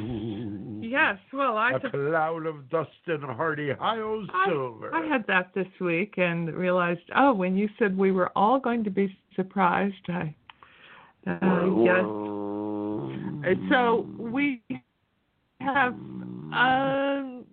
[0.81, 1.19] Yes.
[1.33, 4.95] Well, I A sup- cloud of dust and hearty high-o silver.
[4.95, 8.85] I had that this week and realized, oh, when you said we were all going
[8.85, 10.35] to be surprised, I,
[11.27, 12.05] guess.
[13.47, 14.63] And so we
[15.61, 17.45] have, um,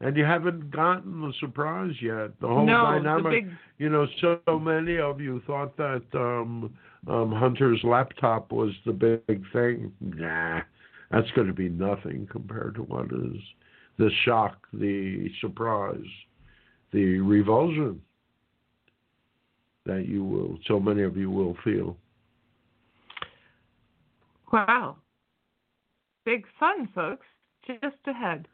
[0.00, 2.38] and you haven't gotten the surprise yet.
[2.40, 3.24] The whole no, dynamic.
[3.24, 6.72] the big, You know, so many of you thought that um,
[7.08, 9.92] um, Hunter's laptop was the big thing.
[10.00, 10.60] Nah,
[11.10, 13.40] that's going to be nothing compared to what is
[13.98, 15.96] the shock, the surprise,
[16.92, 18.00] the revulsion
[19.86, 21.96] that you will, so many of you will feel.
[24.52, 24.96] wow.
[26.24, 27.26] Big fun, folks,
[27.66, 28.46] just ahead.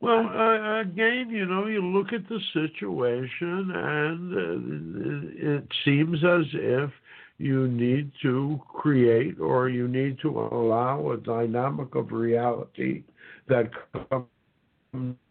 [0.00, 6.46] Well, uh, again, you know, you look at the situation, and uh, it seems as
[6.54, 6.90] if
[7.40, 13.02] you need to create or you need to allow a dynamic of reality
[13.48, 13.70] that
[14.10, 14.26] comes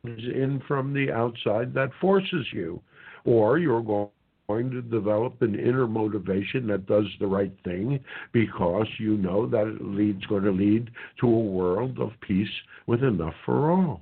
[0.03, 2.81] in from the outside that forces you,
[3.25, 7.99] or you're going to develop an inner motivation that does the right thing
[8.31, 12.49] because you know that it leads going to lead to a world of peace
[12.87, 14.01] with enough for all.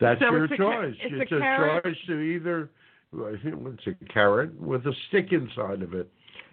[0.00, 0.94] That's So your it's a ca- choice.
[1.00, 2.70] it's a a choice to either
[3.12, 6.10] it's a carrot with a stick inside of it.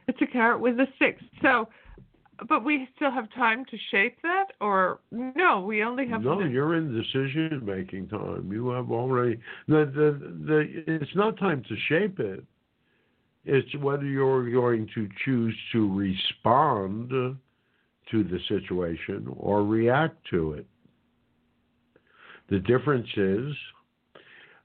[0.07, 1.17] It's a carrot with a stick.
[1.41, 1.67] So,
[2.47, 5.61] but we still have time to shape that, or no?
[5.61, 6.21] We only have.
[6.21, 8.51] no, to, you're in decision making time.
[8.51, 12.43] You have already the, the the it's not time to shape it.
[13.45, 20.65] It's whether you're going to choose to respond to the situation or react to it.
[22.49, 23.53] The difference is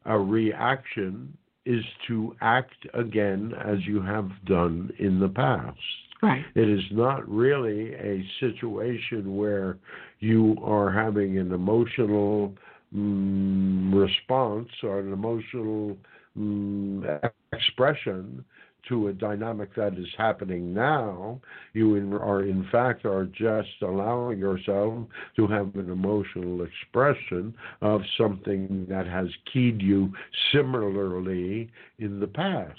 [0.07, 5.79] a reaction is to act again as you have done in the past.
[6.23, 6.45] right.
[6.55, 9.79] It is not really a situation where
[10.21, 12.55] you are having an emotional
[12.95, 15.97] mm, response or an emotional
[16.39, 18.45] mm, expression
[18.89, 21.41] to a dynamic that is happening now.
[21.73, 28.03] You in, are, in fact, are just allowing yourself to have an emotional expression of
[28.19, 30.13] something that has keyed you
[30.53, 32.79] similarly in the past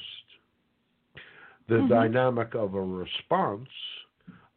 [1.71, 1.89] the Mhm.
[1.89, 3.69] dynamic of a response.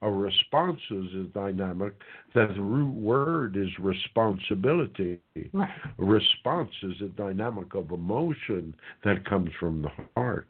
[0.03, 1.95] A response is a dynamic.
[2.35, 5.21] That the root word is responsibility.
[5.53, 5.71] Right.
[5.97, 10.49] Response is a dynamic of emotion that comes from the heart.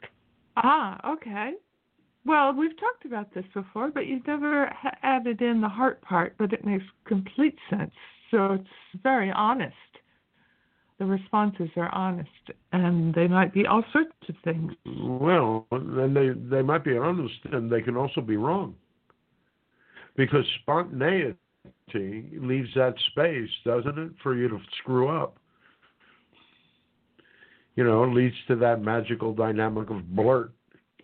[0.57, 1.53] Ah, okay.
[2.25, 6.35] Well, we've talked about this before, but you've never ha- added in the heart part,
[6.37, 7.93] but it makes complete sense.
[8.31, 9.75] So it's very honest.
[10.97, 12.29] The responses are honest,
[12.71, 14.71] and they might be all sorts of things.
[14.85, 18.75] Well, then they they might be honest, and they can also be wrong.
[20.15, 21.35] Because spontaneity
[21.91, 25.37] leaves that space, doesn't it, for you to screw up?
[27.75, 30.51] You know, it leads to that magical dynamic of blurt.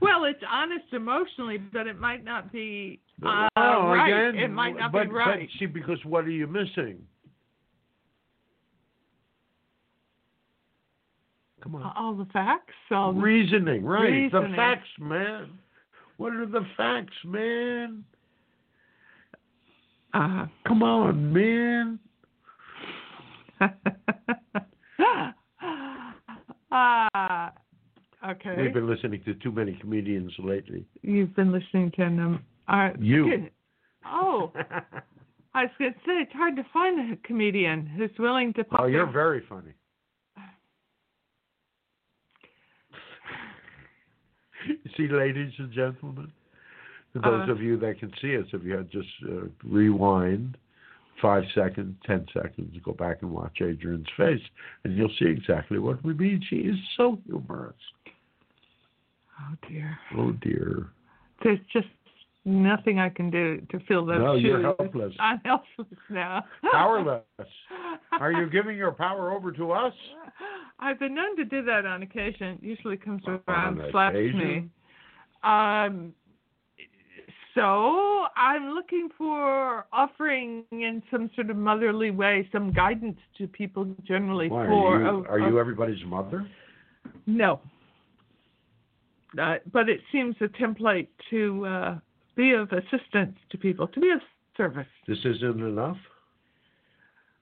[0.00, 4.08] well, it's honest emotionally, but it might not be uh, Well, right.
[4.08, 5.48] again, it might not but, be right.
[5.52, 6.98] But see, because what are you missing?
[11.62, 11.92] Come on.
[11.96, 14.30] all the facts, all the Reasoning, right.
[14.30, 14.56] The Reasoning.
[14.56, 15.50] facts, man.
[16.16, 18.04] What are the facts, man?
[20.14, 21.98] uh, Come on, man.
[26.78, 27.52] Ah,
[28.28, 28.54] okay.
[28.60, 30.84] We've been listening to too many comedians lately.
[31.02, 32.44] You've been listening to them.
[32.68, 33.26] Uh, You.
[33.32, 33.50] okay.
[34.04, 34.52] Oh,
[35.54, 38.86] I was going to say it's hard to find a comedian who's willing to oh,
[38.86, 39.72] you're their- very funny.
[44.96, 46.30] See, ladies and gentlemen,
[47.14, 50.56] those Uh, of you that can see us, if you had just uh, rewind
[51.20, 54.40] five seconds, ten seconds, go back and watch Adrian's face,
[54.84, 56.42] and you'll see exactly what we mean.
[56.48, 57.74] She is so humorous.
[59.40, 59.98] Oh dear.
[60.16, 60.86] Oh dear.
[61.42, 61.88] There's just
[62.44, 64.44] nothing I can do to fill those No, shoes.
[64.44, 65.12] you're helpless.
[65.18, 66.44] I'm helpless now.
[66.72, 67.22] Powerless.
[68.20, 69.92] Are you giving your power over to us?
[70.78, 72.58] I've been known to do that on occasion.
[72.62, 74.68] It usually comes around, slaps me.
[75.42, 76.12] Um,
[77.56, 83.88] so I'm looking for offering in some sort of motherly way some guidance to people
[84.06, 84.96] generally Why, for.
[84.96, 86.48] are you, a- are you everybody's mother?
[87.26, 87.60] No.
[89.40, 91.98] Uh, but it seems a template to uh,
[92.36, 94.20] be of assistance to people, to be of
[94.56, 94.86] service.
[95.08, 95.96] This isn't enough.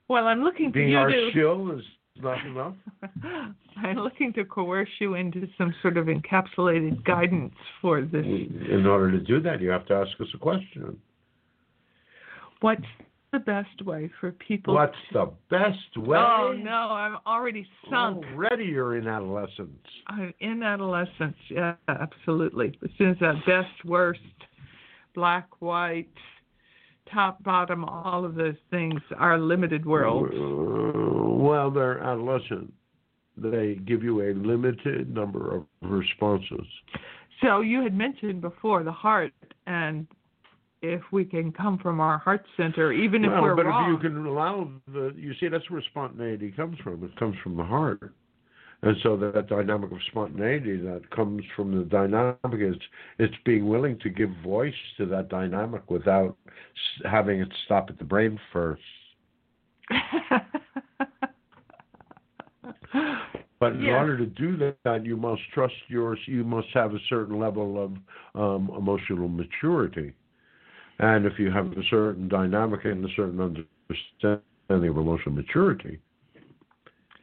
[0.09, 1.31] Well, I'm looking for Being you our to.
[1.33, 1.85] shill is
[2.19, 2.75] enough?
[3.77, 8.25] I'm looking to coerce you into some sort of encapsulated guidance for this.
[8.25, 10.99] In order to do that, you have to ask us a question.
[12.61, 12.83] What's
[13.33, 14.75] the best way for people?
[14.75, 15.19] What's to...
[15.19, 16.17] the best way?
[16.19, 18.25] Oh no, I'm already sunk.
[18.33, 19.71] Already, you're in adolescence.
[20.07, 21.37] I'm in adolescence.
[21.51, 22.79] Yeah, absolutely.
[22.83, 24.21] As soon as that best, worst,
[25.15, 26.09] black, white,
[27.13, 30.33] top, bottom, all of those things are limited worlds.
[30.33, 31.24] Mm-hmm.
[31.45, 32.73] Well, they're adolescent.
[33.37, 36.67] They give you a limited number of responses.
[37.43, 39.35] So you had mentioned before the heart
[39.67, 40.07] and
[40.81, 43.95] if we can come from our heart center, even if well, we're but wrong.
[43.95, 47.05] if you can allow the, you see, that's where spontaneity comes from.
[47.05, 48.15] It comes from the heart,
[48.83, 52.77] and so that, that dynamic of spontaneity that comes from the dynamic is
[53.19, 56.37] it's being willing to give voice to that dynamic without
[57.11, 58.83] having it stop at the brain first.
[63.65, 66.19] But in order to do that, you must trust yours.
[66.27, 67.93] You must have a certain level of
[68.39, 70.13] um, emotional maturity,
[70.99, 75.99] and if you have a certain dynamic and a certain understanding of emotional maturity,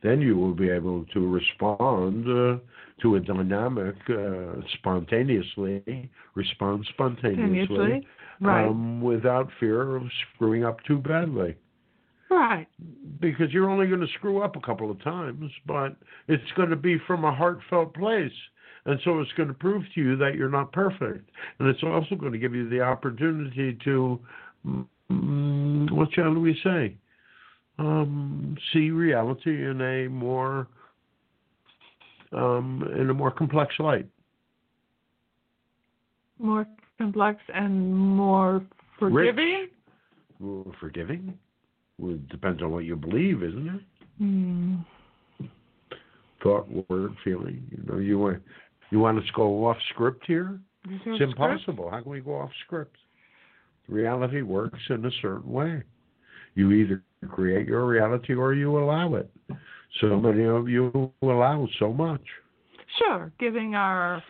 [0.01, 2.57] then you will be able to respond uh,
[3.03, 8.07] to a dynamic uh, spontaneously, respond spontaneously, Continuously.
[8.41, 8.65] Right.
[8.65, 11.55] um, without fear of screwing up too badly
[12.31, 12.67] right.
[13.19, 15.95] because you're only going to screw up a couple of times, but
[16.27, 18.31] it's going to be from a heartfelt place.
[18.85, 21.29] And so it's going to prove to you that you're not perfect.
[21.59, 24.19] And it's also going to give you the opportunity to,
[24.65, 26.95] mm, what shall we say,
[27.77, 30.67] um, see reality in a more
[32.31, 34.07] um, in a more complex light.
[36.39, 36.65] More
[36.97, 38.65] complex and more
[38.97, 39.67] forgiving.
[40.39, 41.37] Well, Forgiving?
[42.01, 43.81] Well, it depends on what you believe, isn't it?
[44.17, 44.75] Hmm.
[46.41, 47.63] Thought, word, feeling.
[47.69, 48.41] You know, you want
[48.89, 50.59] you want us to go off script here?
[50.89, 51.21] It's script?
[51.21, 51.91] impossible.
[51.91, 52.95] How can we go off script?
[53.87, 55.83] Reality works in a certain way.
[56.55, 59.29] You either create your reality or you allow it.
[59.99, 62.21] So many of you allow so much,
[62.97, 63.31] Sure.
[63.39, 64.23] Giving our.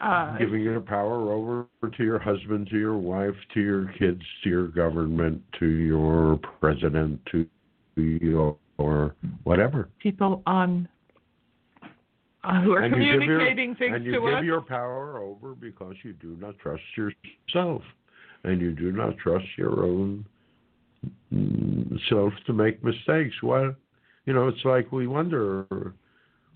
[0.00, 1.66] Uh, giving your power over
[1.96, 7.20] to your husband, to your wife, to your kids, to your government, to your president,
[7.30, 7.46] to
[7.96, 9.14] your or
[9.44, 9.88] whatever.
[10.00, 10.88] people on.
[12.42, 14.44] Uh, who are And you give your- communicating things and you to give us.
[14.44, 17.82] your power over because you do not trust yourself
[18.42, 20.26] and you do not trust your own
[21.32, 23.74] mm, self to make mistakes well
[24.26, 25.94] you know it's like we wonder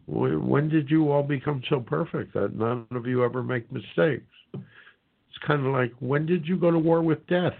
[0.09, 5.39] when did you all become so perfect that none of you ever make mistakes it's
[5.47, 7.55] kind of like when did you go to war with death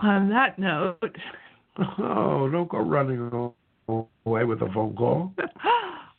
[0.00, 1.16] On that note,
[1.78, 3.30] oh don't go running
[3.88, 5.32] away with a phone call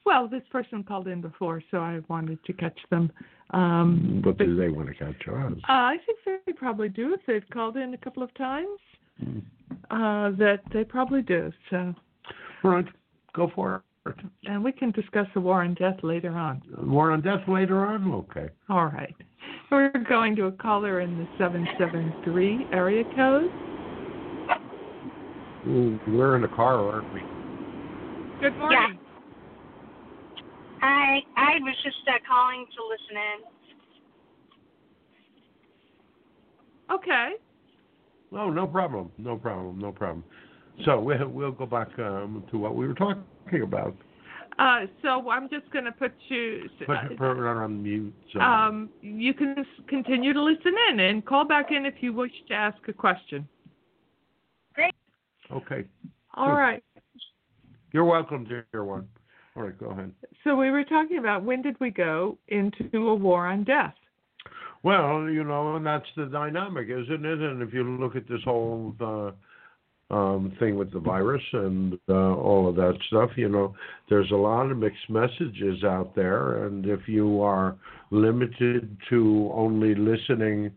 [0.09, 3.11] well, this person called in before, so I wanted to catch them.
[3.51, 7.19] Um, but do they want to catch us uh, I think they probably do if
[7.27, 8.79] they've called in a couple of times.
[9.23, 9.41] Mm.
[9.91, 11.51] Uh, that they probably do.
[11.69, 11.93] So,
[12.63, 12.85] all right
[13.33, 16.61] go for it and we can discuss the war and death later on.
[16.83, 19.13] war on death later on okay All right.
[19.71, 23.51] We're going to a caller in the 773 area code.
[25.67, 27.21] Ooh, we're in the car, aren't we?
[28.41, 28.97] Good morning.
[30.81, 33.17] Hi, I was just uh, calling to listen
[36.89, 36.95] in.
[36.95, 37.29] Okay.
[38.31, 39.11] Oh, no problem.
[39.17, 39.77] No problem.
[39.79, 40.23] No problem.
[40.85, 43.95] So we'll, we'll go back um, to what we were talking about.
[44.57, 46.69] Uh, so I'm just going to put you.
[46.79, 48.13] Put, put it on mute.
[48.33, 48.41] So.
[48.41, 52.53] Um, you can continue to listen in and call back in if you wish to
[52.53, 53.47] ask a question.
[54.73, 54.93] Great.
[55.51, 55.85] okay.
[56.33, 56.53] All Good.
[56.53, 56.83] right.
[57.93, 59.07] You're welcome, dear one.
[59.55, 60.11] All right, go ahead.
[60.43, 63.95] So we were talking about when did we go into a war on death?
[64.83, 67.39] Well, you know, and that's the dynamic, isn't it?
[67.39, 69.31] And if you look at this whole uh,
[70.09, 73.75] um, thing with the virus and uh, all of that stuff, you know,
[74.09, 76.65] there's a lot of mixed messages out there.
[76.65, 77.75] And if you are
[78.11, 80.71] limited to only listening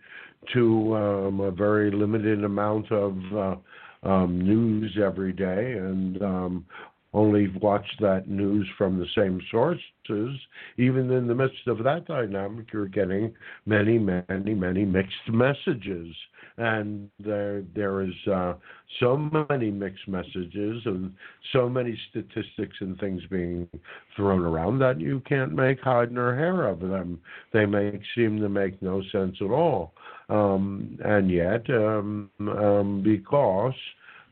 [0.53, 6.67] to um, a very limited amount of uh, um, news every day and um,
[7.15, 10.39] only watch that news from the same sources,
[10.79, 13.33] even in the midst of that dynamic, you're getting
[13.67, 16.09] many, many, many mixed messages.
[16.59, 18.55] And there, there is uh,
[19.01, 21.13] so many mixed messages and
[21.53, 23.69] so many statistics and things being
[24.17, 27.21] thrown around that you can't make hide nor hair of them.
[27.53, 29.95] They make seem to make no sense at all.
[30.29, 33.75] Um, and yet, um, um, because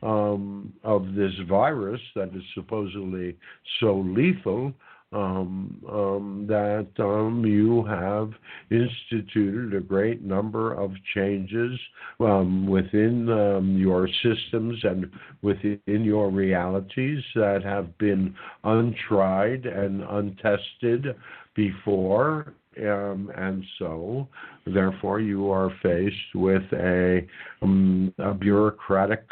[0.03, 3.37] um, of this virus that is supposedly
[3.79, 4.73] so lethal
[5.13, 8.31] um, um, that um, you have
[8.69, 11.77] instituted a great number of changes
[12.21, 18.33] um, within um, your systems and within your realities that have been
[18.63, 21.15] untried and untested
[21.55, 22.53] before.
[22.77, 24.29] Um, and so,
[24.65, 27.27] therefore, you are faced with a,
[27.61, 29.25] a bureaucratic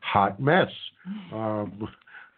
[0.00, 0.70] hot mess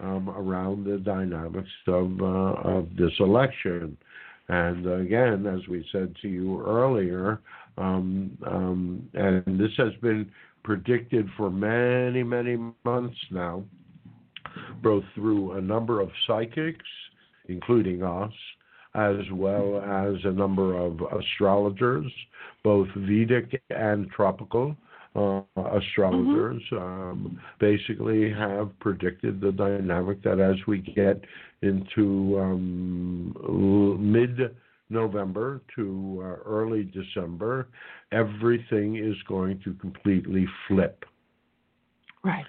[0.03, 3.96] um, around the dynamics of, uh, of this election.
[4.48, 7.40] And again, as we said to you earlier,
[7.78, 10.30] um, um, and this has been
[10.64, 13.62] predicted for many, many months now,
[14.82, 16.88] both through a number of psychics,
[17.48, 18.32] including us,
[18.94, 22.11] as well as a number of astrologers,
[22.64, 24.76] both Vedic and tropical,
[25.16, 26.76] uh, astrologers mm-hmm.
[26.76, 31.20] um, basically have predicted the dynamic that as we get
[31.62, 34.54] into um, mid
[34.88, 37.68] November to uh, early December,
[38.12, 41.04] everything is going to completely flip.
[42.24, 42.44] Right.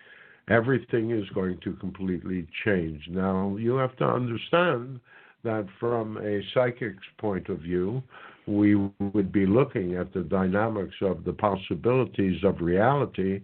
[0.50, 3.02] Everything is going to completely change.
[3.10, 5.00] Now, you have to understand
[5.44, 8.04] that from a psychic's point of view,
[8.48, 13.42] we would be looking at the dynamics of the possibilities of reality,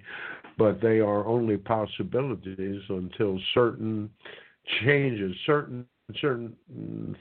[0.57, 4.09] but they are only possibilities until certain
[4.81, 5.85] changes, certain
[6.21, 6.55] certain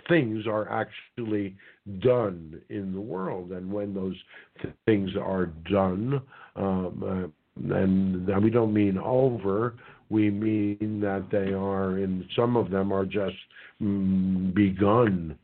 [0.08, 1.56] things are actually
[1.98, 4.14] done in the world, and when those
[4.62, 6.22] th- things are done,
[6.54, 9.74] um, uh, and we don't mean over,
[10.08, 13.36] we mean that they are, and some of them are just
[13.82, 15.36] mm, begun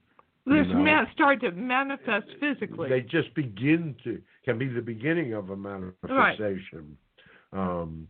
[0.47, 2.88] this you know, man start to manifest physically.
[2.88, 6.97] They just begin to can be the beginning of a manifestation.
[7.53, 7.80] Right.
[7.80, 8.09] Um,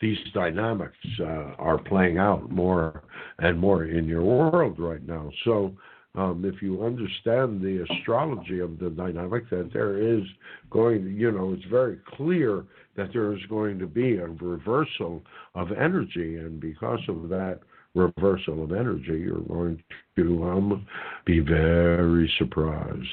[0.00, 3.02] these dynamics uh, are playing out more
[3.40, 5.30] and more in your world right now.
[5.44, 5.74] So,
[6.14, 10.22] um, if you understand the astrology of the dynamic, that there is
[10.70, 12.64] going, you know, it's very clear
[12.96, 15.22] that there is going to be a reversal
[15.54, 17.60] of energy, and because of that
[17.98, 19.82] reversal of energy, you're going
[20.16, 20.86] to um,
[21.24, 23.06] be very surprised.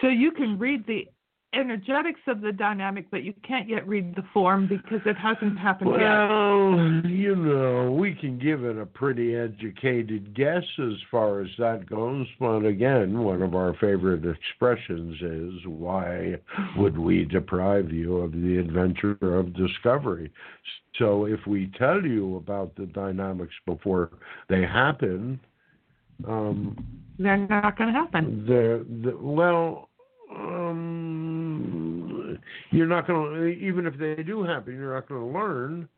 [0.00, 1.08] So you can read the
[1.56, 5.90] energetics of the dynamic, but you can't yet read the form because it hasn't happened
[5.90, 6.06] well, yet.
[6.06, 11.86] Well, you know, we can give it a pretty educated guess as far as that
[11.88, 12.26] goes.
[12.38, 16.36] But again, one of our favorite expressions is why
[16.76, 20.30] would we deprive you of the adventure of discovery?
[20.98, 24.10] So if we tell you about the dynamics before
[24.48, 25.40] they happen,
[26.26, 28.44] um, they're not going to happen.
[28.46, 29.88] The, the, well,
[30.34, 31.86] um,
[32.70, 35.88] you're not going to even if they do happen, you're not going to learn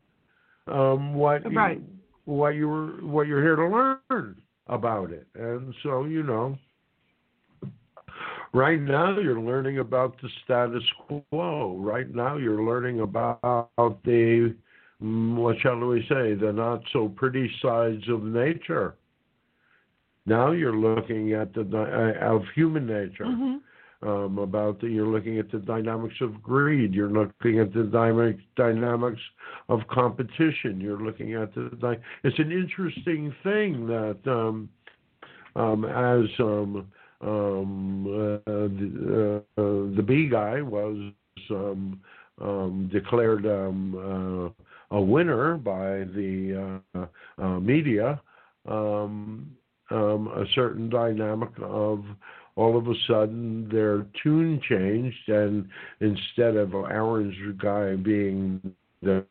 [0.66, 1.78] um, what right.
[1.78, 1.84] you,
[2.24, 5.26] what you were what you're here to learn about it.
[5.34, 6.58] And so you know,
[8.52, 10.84] right now you're learning about the status
[11.30, 11.76] quo.
[11.78, 14.54] Right now you're learning about the
[15.02, 18.94] mm, what shall we say the not so pretty sides of nature.
[20.26, 23.24] Now you're looking at the uh, of human nature.
[23.24, 23.56] Mm-hmm
[24.02, 26.94] um, about the, you're looking at the dynamics of greed.
[26.94, 29.20] You're looking at the dynamic, dynamics
[29.68, 30.80] of competition.
[30.80, 31.98] You're looking at the.
[32.22, 34.68] It's an interesting thing that um,
[35.56, 36.86] um, as um,
[37.20, 41.12] um, uh, the, uh, the B guy was
[41.50, 42.00] um,
[42.40, 44.54] um, declared um,
[44.92, 47.06] uh, a winner by the uh,
[47.42, 48.20] uh, media.
[48.66, 49.56] Um,
[49.90, 52.04] um, a certain dynamic of
[52.58, 55.68] all of a sudden their tune changed, and
[56.00, 58.60] instead of Orange Guy being
[59.00, 59.24] the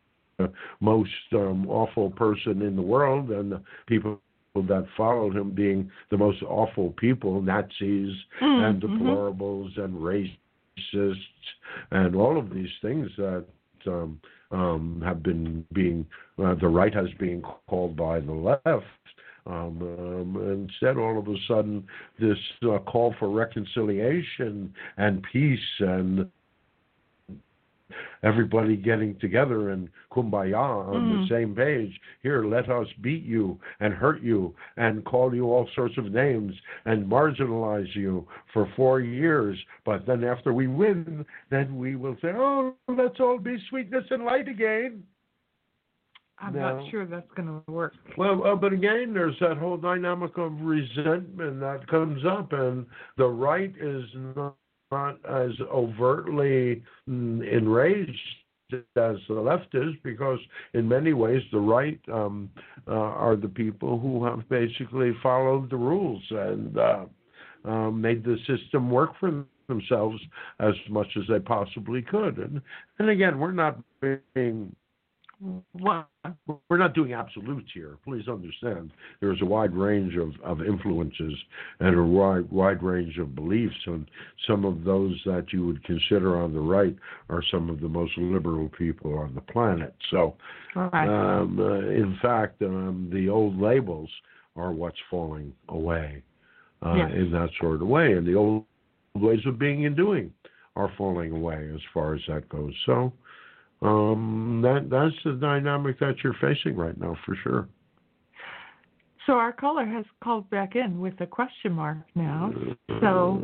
[0.80, 4.22] most um, awful person in the world, and the people
[4.56, 9.82] that followed him being the most awful people, Nazis mm, and deplorables mm-hmm.
[9.82, 10.34] and
[10.96, 11.16] racists,
[11.92, 13.46] and all of these things that
[13.88, 14.22] um,
[14.52, 16.06] um, have been being
[16.40, 18.86] uh, the right has been called by the left
[19.50, 21.86] um, um, instead, all of a sudden,
[22.20, 26.30] this uh, call for reconciliation and peace and
[28.24, 31.22] everybody getting together and kumbaya on mm.
[31.22, 31.98] the same page.
[32.24, 36.54] Here, let us beat you and hurt you and call you all sorts of names
[36.86, 39.58] and marginalize you for four years.
[39.86, 44.26] But then after we win, then we will say, oh, let's all be sweetness and
[44.26, 45.04] light again.
[46.40, 46.78] I'm no.
[46.78, 47.94] not sure that's going to work.
[48.18, 52.86] Well, uh, but again, there's that whole dynamic of resentment that comes up, and
[53.18, 54.04] the right is
[54.36, 54.56] not,
[54.92, 58.20] not as overtly mm, enraged
[58.74, 60.40] as the left is because
[60.74, 62.50] in many ways the right um,
[62.88, 67.06] uh, are the people who have basically followed the rules and uh,
[67.64, 70.20] um, made the system work for themselves
[70.60, 72.38] as much as they possibly could.
[72.38, 72.62] And
[73.00, 74.76] and again, we're not being
[75.74, 76.08] What?
[76.70, 77.98] we're not doing absolutes here.
[78.04, 81.34] Please understand, there's a wide range of, of influences
[81.80, 84.10] and a wide wide range of beliefs, and
[84.48, 86.96] some of those that you would consider on the right
[87.30, 89.94] are some of the most liberal people on the planet.
[90.10, 90.36] So,
[90.76, 91.08] Right.
[91.08, 94.10] um, uh, in fact, um, the old labels
[94.56, 96.24] are what's falling away
[96.84, 97.12] uh, Yes.
[97.14, 98.66] in that sort of way, and the old
[99.16, 100.34] ways of being and doing
[100.76, 102.74] are falling away as far as that goes.
[102.86, 103.14] So.
[103.82, 107.68] Um, that that's the dynamic that you're facing right now for sure.
[109.26, 112.52] So our caller has called back in with a question mark now.
[113.02, 113.44] So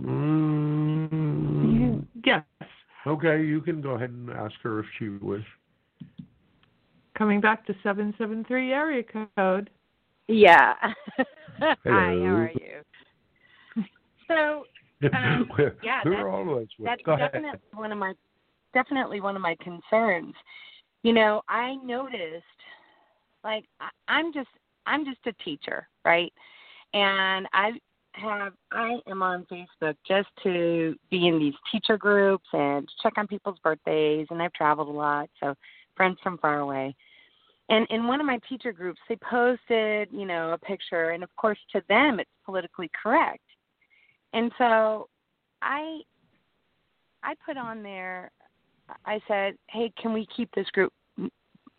[0.00, 2.42] Mm, you, yes,
[3.06, 5.44] okay, you can go ahead and ask her if she wish.
[7.16, 9.02] coming back to seven seven three area
[9.36, 9.70] code.
[10.26, 10.74] Yeah.
[11.60, 13.84] Hi, how are you?
[14.26, 14.64] So
[15.12, 15.48] Um,
[15.82, 16.86] yeah, we're that's- always with.
[16.88, 17.32] that's Go ahead.
[17.32, 18.14] definitely one of my
[18.74, 20.34] definitely one of my concerns.
[21.02, 22.44] You know, I noticed
[23.44, 23.64] like
[24.08, 24.48] I'm just
[24.86, 26.32] I'm just a teacher, right?
[26.92, 27.72] And I
[28.14, 33.26] have I am on Facebook just to be in these teacher groups and check on
[33.26, 35.54] people's birthdays and I've traveled a lot, so
[35.96, 36.94] friends from far away.
[37.70, 41.34] And in one of my teacher groups they posted, you know, a picture and of
[41.36, 43.42] course to them it's politically correct.
[44.32, 45.08] And so
[45.62, 46.00] I
[47.22, 48.30] I put on there
[49.04, 50.92] I said, "Hey, can we keep this group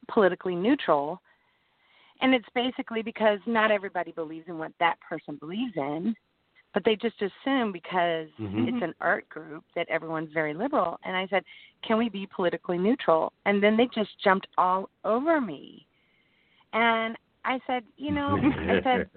[0.07, 1.22] politically neutral?"
[2.22, 6.16] And it's basically because not everybody believes in what that person believes in,
[6.74, 8.68] but they just assume because Mhm.
[8.70, 10.97] it's an art group that everyone's very liberal.
[11.03, 11.43] And I said,
[11.82, 15.86] "Can we be politically neutral?" And then they just jumped all over me.
[16.74, 18.39] And I said, "You know,
[18.80, 19.09] I said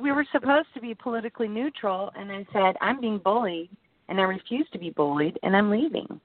[0.00, 3.70] we were supposed to be politically neutral and I said, I'm being bullied
[4.08, 6.20] and I refuse to be bullied and I'm leaving.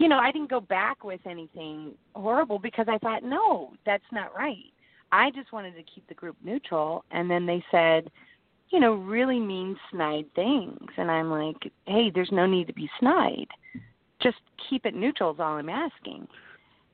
[0.00, 4.34] You know, I didn't go back with anything horrible because I thought, no, that's not
[4.34, 4.72] right.
[5.12, 8.10] I just wanted to keep the group neutral and then they said,
[8.70, 12.88] you know, really mean snide things and I'm like, Hey, there's no need to be
[12.98, 13.48] snide.
[14.22, 14.38] Just
[14.70, 16.26] keep it neutral is all I'm asking.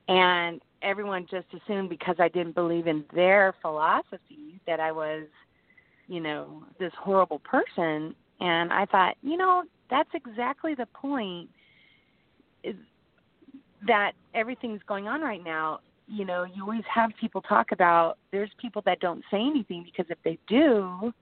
[0.09, 5.23] And everyone just assumed because I didn't believe in their philosophy that I was
[6.09, 8.15] you know, this horrible person.
[8.39, 11.49] And I thought, you know, that's exactly the point
[13.85, 15.79] that everything's going on right now.
[16.07, 20.09] You know, you always have people talk about there's people that don't say anything because
[20.09, 21.13] if they do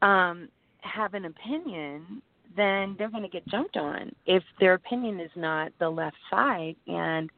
[0.00, 0.48] um
[0.80, 2.22] have an opinion,
[2.56, 6.76] then they're going to get jumped on if their opinion is not the left side
[6.86, 7.30] and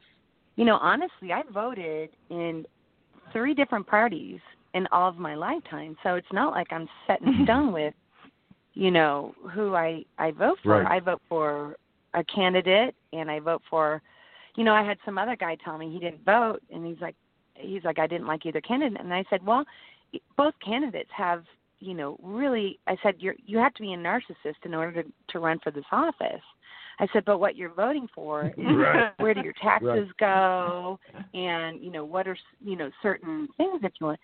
[0.55, 2.65] you know, honestly, I voted in
[3.31, 4.39] three different parties
[4.73, 5.95] in all of my lifetime.
[6.03, 7.93] So it's not like I'm set in stone with,
[8.73, 10.81] you know, who I I vote for.
[10.81, 10.87] Right.
[10.87, 11.75] I vote for
[12.13, 14.01] a candidate, and I vote for,
[14.55, 17.15] you know, I had some other guy tell me he didn't vote, and he's like,
[17.55, 19.65] he's like, I didn't like either candidate, and I said, well,
[20.37, 21.43] both candidates have,
[21.79, 22.79] you know, really.
[22.87, 25.71] I said, you're you have to be a narcissist in order to to run for
[25.71, 26.41] this office.
[26.99, 29.11] I said, but what you're voting for is Right.
[29.17, 30.17] where do your taxes Right.
[30.19, 30.99] go,
[31.33, 34.19] and you know what are you know certain things that you want.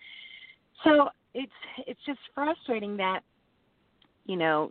[0.84, 1.52] So it's
[1.86, 3.20] it's just frustrating that
[4.26, 4.70] you know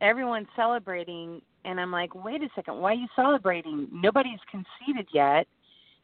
[0.00, 3.88] everyone's celebrating, and I'm like, wait a second, why are you celebrating?
[3.92, 5.46] Nobody's conceded yet,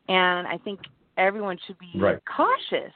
[0.09, 0.81] and I think
[1.17, 2.19] everyone should be Right.
[2.25, 2.93] cautious.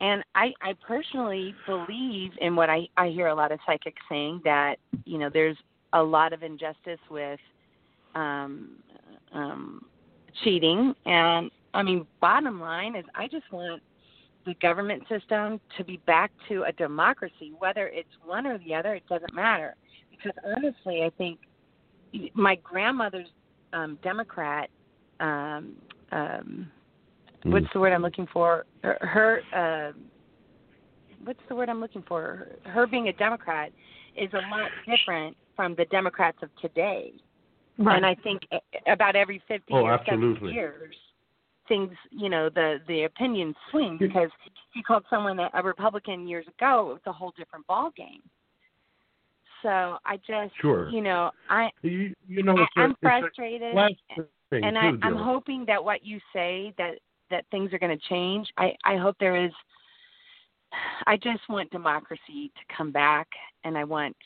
[0.00, 4.42] And I, I personally believe in what I, I hear a lot of psychics saying
[4.44, 5.56] that you know there's
[5.94, 7.40] a lot of injustice with
[8.14, 8.72] um,
[9.32, 9.86] um,
[10.44, 13.82] cheating, and I mean, bottom line is, I just want
[14.46, 17.52] the government system to be back to a democracy.
[17.58, 19.74] Whether it's one or the other, it doesn't matter.
[20.16, 21.38] Because honestly, I think
[22.34, 23.28] my grandmother's
[23.72, 24.70] um, Democrat.
[25.20, 25.76] Um,
[26.12, 26.70] um,
[27.44, 28.66] what's the word I'm looking for?
[28.82, 29.92] Her, her uh,
[31.24, 32.48] what's the word I'm looking for?
[32.64, 33.72] Her being a Democrat
[34.16, 37.12] is a lot different from the Democrats of today.
[37.78, 37.96] Right.
[37.96, 40.52] And I think a- about every 50 Oh, or 70 absolutely.
[40.52, 40.94] years,
[41.68, 46.26] things, you know, the the opinions swing because if you called someone a, a Republican
[46.26, 48.22] years ago, it was a whole different ball game.
[49.66, 50.88] So I just, Sure.
[50.90, 53.74] you know, I You, you know, I, it's a, I'm a frustrated,
[54.52, 56.98] and I, I'm hoping that what you say that
[57.30, 58.48] that things are going to change.
[58.56, 59.50] I I hope there is.
[61.08, 63.26] I just want democracy to come back,
[63.64, 64.16] and I want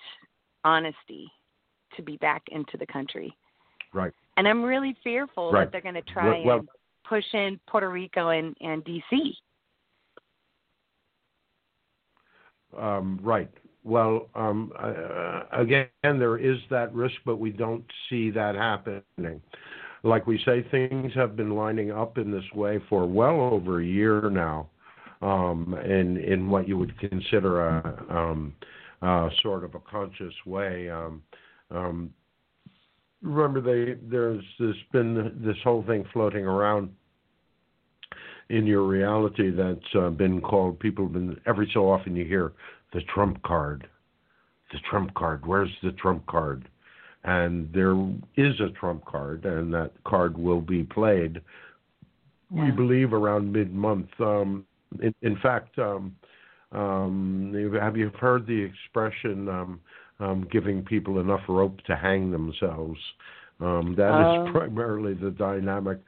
[0.63, 1.33] honesty
[1.97, 3.35] to be back into the country.
[3.95, 4.13] Right.
[4.37, 5.65] And I'm really fearful Right.
[5.65, 6.69] that they're going to try Well- well- and
[7.09, 9.35] push in Puerto Rico and, and DC.
[12.79, 13.51] Um, right.
[13.83, 19.41] Well, um, uh, again, there is that risk, but we don't see that happening.
[20.03, 23.85] Like we say, things have been lining up in this way for well over a
[23.85, 24.69] year now,
[25.23, 28.55] um, in in what you would consider a um,
[29.43, 30.91] sort of a conscious way.
[30.91, 31.23] Um,
[31.71, 32.11] um,
[33.23, 36.91] remember, they, there's there's been this whole thing floating around
[38.51, 42.53] in your reality that's uh, been called people have been every so often you hear
[42.93, 43.89] the trump card
[44.73, 46.69] the trump card where's the trump card?
[47.23, 47.95] And there
[48.37, 51.41] is a trump card and that card will be played
[52.51, 54.65] we believe around mid month um
[55.03, 56.17] in, in fact um
[56.73, 59.81] um have you heard the expression um
[60.19, 62.99] um giving people enough rope to hang themselves?
[63.61, 64.51] Um that is Oh.
[64.53, 65.99] primarily the dynamic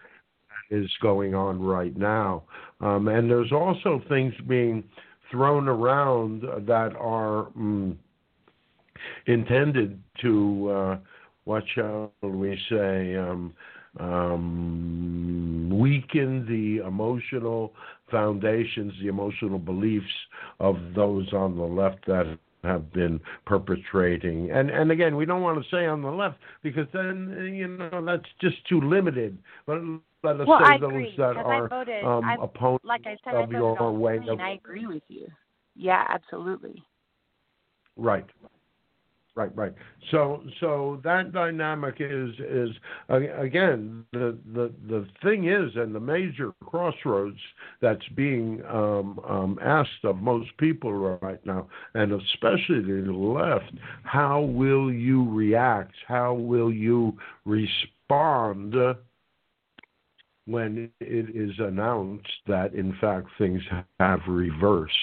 [0.72, 2.42] is going on right now.
[2.80, 4.82] Um, and there's also things being
[5.30, 7.96] thrown around that are mm,
[9.26, 10.98] intended to, uh,
[11.44, 13.54] what shall we say, um,
[14.00, 17.72] um, weaken the emotional
[18.10, 20.06] foundations, the emotional beliefs
[20.60, 24.50] of those on the left that have been perpetrating.
[24.50, 28.04] And and again, we don't want to say on the left because then you know
[28.04, 29.36] that's just too limited.
[29.66, 29.82] But
[30.22, 32.04] let us well, say I those agree that because are I voted.
[32.04, 34.86] um, I, opponents like I said, I of voted your way of and I agree
[34.86, 35.28] with you.
[35.74, 36.82] Yeah, absolutely.
[37.96, 38.26] Right.
[39.34, 39.72] Right, right.
[40.10, 42.68] So, so that dynamic is is
[43.08, 47.38] uh, again the the the thing is, and the major crossroads
[47.80, 50.92] that's being um, um, asked of most people
[51.22, 53.72] right now, and especially the left.
[54.02, 55.94] How will you react?
[56.06, 57.16] How will you
[57.46, 58.74] respond
[60.46, 63.62] when it is announced that, in fact, things
[64.00, 64.94] have reversed,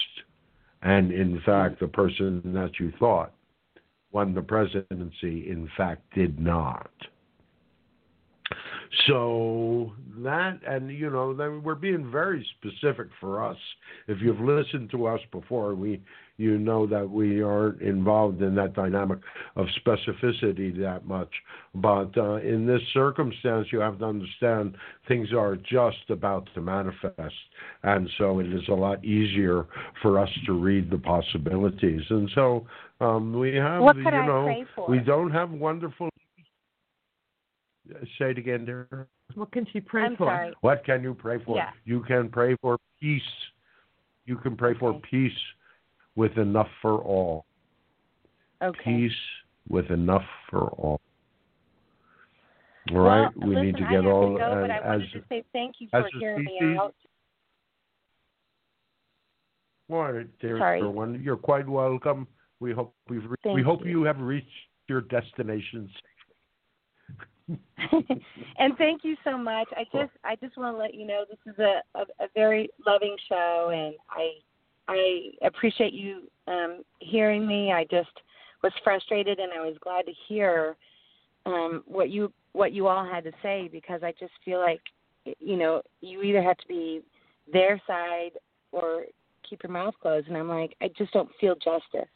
[0.82, 3.32] and in fact, the person that you thought
[4.12, 6.90] won the presidency, in fact, did not.
[9.06, 13.56] So that, and you know, we're being very specific for us.
[14.08, 16.02] If you've listened to us before, we,
[16.40, 19.18] you know that we aren't involved in that dynamic
[19.56, 21.28] of specificity that much.
[21.74, 24.74] But uh, in this circumstance, you have to understand
[25.06, 27.34] things are just about to manifest,
[27.82, 29.66] and so it is a lot easier
[30.00, 32.02] for us to read the possibilities.
[32.08, 32.66] And so
[33.00, 34.88] um, we have, What you could I know, pray for?
[34.88, 36.08] we don't have wonderful.
[38.18, 39.08] Say it again, dear.
[39.34, 40.26] What can she pray I'm for?
[40.26, 40.54] sorry.
[40.62, 41.56] What can you pray for?
[41.56, 41.70] Yeah.
[41.84, 43.22] You can pray for peace.
[44.24, 45.08] You can pray for Okay.
[45.10, 45.32] peace
[46.20, 47.46] with enough for all.
[48.62, 48.78] Okay.
[48.84, 49.12] Peace
[49.70, 51.00] with enough for all.
[52.90, 54.84] All well, right, we listen, need to get all to go, and but I as
[54.84, 56.94] wanted to say thank you for hearing me out.
[59.88, 60.80] well, Sorry.
[60.80, 62.26] everyone, you're quite welcome.
[62.58, 64.00] We hope we've re- we hope you.
[64.00, 64.46] you have reached
[64.88, 65.88] your destination.
[68.58, 69.68] and thank you so much.
[69.74, 72.68] I just I just want to let you know this is a, a, a very
[72.86, 74.32] loving show, and I
[74.90, 77.72] I appreciate you um, hearing me.
[77.72, 78.10] I just
[78.62, 80.76] was frustrated, and I was glad to hear
[81.46, 84.80] um, what you what you all had to say because I just feel like
[85.38, 87.02] you know you either have to be
[87.52, 88.30] their side
[88.72, 89.04] or
[89.48, 92.10] keep your mouth closed, and I'm like I just don't feel justice.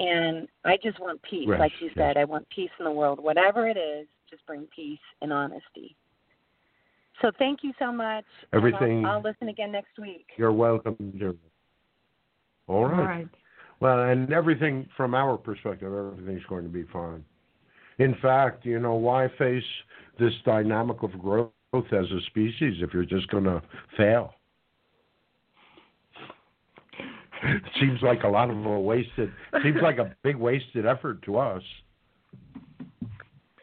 [0.00, 2.16] And I just want peace, Yes, like you said.
[2.16, 3.18] I want peace in the world.
[3.20, 5.96] Whatever it is, just bring peace and honesty.
[7.20, 8.24] So thank you so much.
[8.52, 10.32] I'll- Everything- I'll, listen again next week.
[10.36, 11.34] You're welcome, dear.
[12.68, 12.98] All right.
[12.98, 13.28] All right.
[13.80, 17.24] Well, and everything from our perspective, everything's going to be fine.
[17.98, 19.62] In fact, you know, why face
[20.18, 23.62] this dynamic of growth as a species if you're just going to
[23.96, 24.34] fail?
[27.44, 31.38] It seems like a lot of a wasted, seems like a big wasted effort to
[31.38, 31.62] us.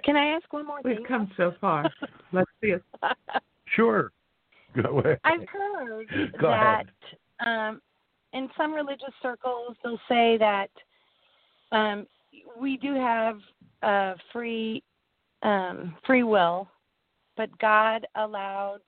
[0.06, 0.98] Can I ask one more thing?
[1.00, 1.92] We've come so far.
[2.32, 2.84] Let's see it.
[3.76, 4.12] Sure.
[4.82, 5.20] Go ahead.
[5.26, 6.08] I've heard
[6.40, 6.86] Go that
[7.42, 7.70] ahead.
[7.72, 7.82] um,
[8.36, 10.70] in some religious circles they'll say that
[11.72, 12.06] um,
[12.60, 13.40] we do have
[13.82, 14.84] uh, free
[15.42, 16.68] um, free will,
[17.38, 18.80] but God allowed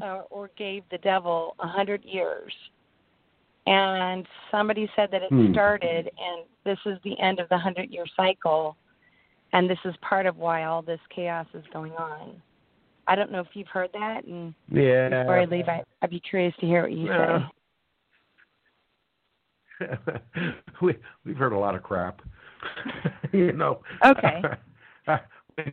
[0.00, 2.52] uh, or gave the devil a hundred years.
[3.66, 5.52] And somebody said that it Hmm.
[5.52, 8.76] started, and this is the end of the hundred year cycle,
[9.52, 12.40] and this is part of why all this chaos is going on.
[13.06, 15.08] I don't know if you've heard that, and Yeah.
[15.08, 17.40] before I leave, I, I'd be curious to hear what you Yeah.
[17.40, 17.52] say.
[20.82, 22.20] we we've heard a lot of crap.
[23.32, 23.80] you know.
[24.04, 24.42] Okay.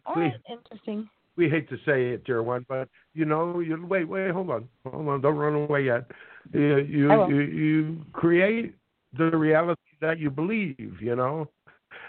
[0.05, 1.07] All we, right, interesting.
[1.35, 4.67] we hate to say it, dear one, but you know, you wait, wait, hold on,
[4.85, 6.09] hold on, don't run away yet.
[6.53, 8.75] You you you, you create
[9.17, 11.49] the reality that you believe, you know.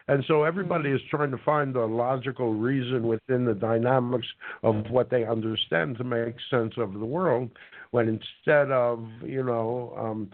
[0.09, 4.27] And so everybody is trying to find the logical reason within the dynamics
[4.63, 7.51] of what they understand to make sense of the world,
[7.91, 10.31] when instead of you know um,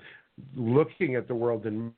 [0.55, 1.93] looking at the world and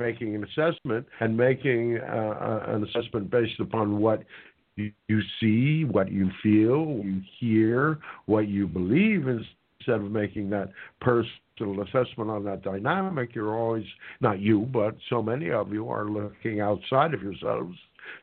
[0.00, 4.24] making an assessment and making uh, an assessment based upon what
[4.76, 10.50] you, you see, what you feel, what you hear, what you believe, instead of making
[10.50, 10.70] that
[11.00, 13.84] personal assessment on that dynamic, you're always,
[14.20, 17.76] not you, but so many of you are looking outside of yourselves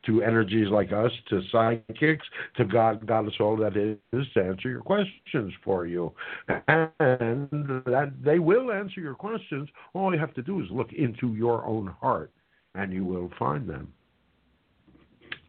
[0.06, 2.26] to energies like us, to psychics,
[2.56, 6.12] to God, Goddess, all that is, to answer your questions for you.
[6.48, 7.48] And
[7.86, 9.68] that they will answer your questions.
[9.94, 12.30] All you have to do is look into your own heart,
[12.74, 13.92] and you will find them.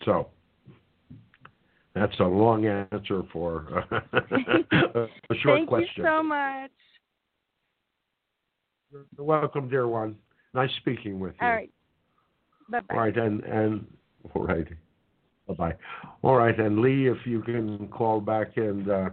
[0.06, 0.28] So,
[1.94, 5.90] that's a long answer for a short Thank question.
[5.98, 6.72] you so much.
[8.92, 10.16] You're welcome, dear one.
[10.54, 11.48] Nice speaking with you.
[11.48, 11.72] All right.
[12.70, 12.96] Bye bye.
[12.96, 13.86] All right, and and
[14.34, 14.68] all right.
[15.48, 15.74] Bye bye.
[16.22, 19.10] All right, and Lee, if you can call back and uh,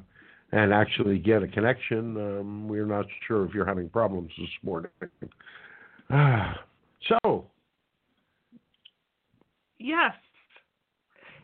[0.53, 4.91] and actually get a connection, um, we're not sure if you're having problems this morning.
[7.09, 7.47] so,
[9.79, 10.13] Yes.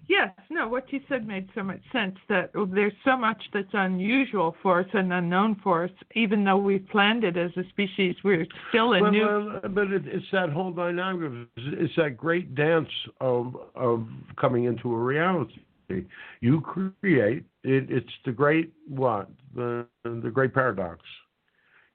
[0.09, 4.55] Yes, no, what you said made so much sense that there's so much that's unusual
[4.63, 8.47] for us and unknown for us, even though we've planned it as a species, we're
[8.69, 9.27] still a well, new.
[9.27, 11.49] well, but it, it's that whole dynamic.
[11.57, 12.89] It's that great dance
[13.21, 14.07] of of
[14.39, 15.61] coming into a reality.
[16.41, 17.91] You create it.
[17.91, 21.01] It's the great what the the great paradox.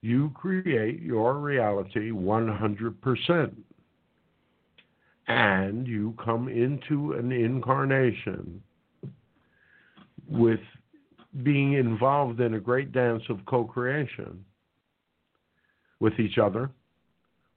[0.01, 3.57] You create your reality 100 percent
[5.29, 8.61] and you come into an incarnation
[10.27, 10.59] with
[11.43, 14.43] being involved in a great dance of co creation
[15.99, 16.71] with each other,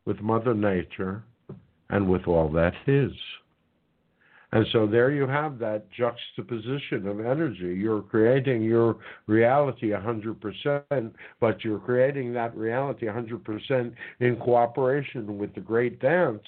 [0.04, 1.24] with Mother Nature,
[1.88, 3.12] and with all that is.
[4.54, 7.74] And so there you have that juxtaposition of energy.
[7.74, 15.60] You're creating your reality 100%, but you're creating that reality 100% in cooperation with the
[15.62, 16.42] great dance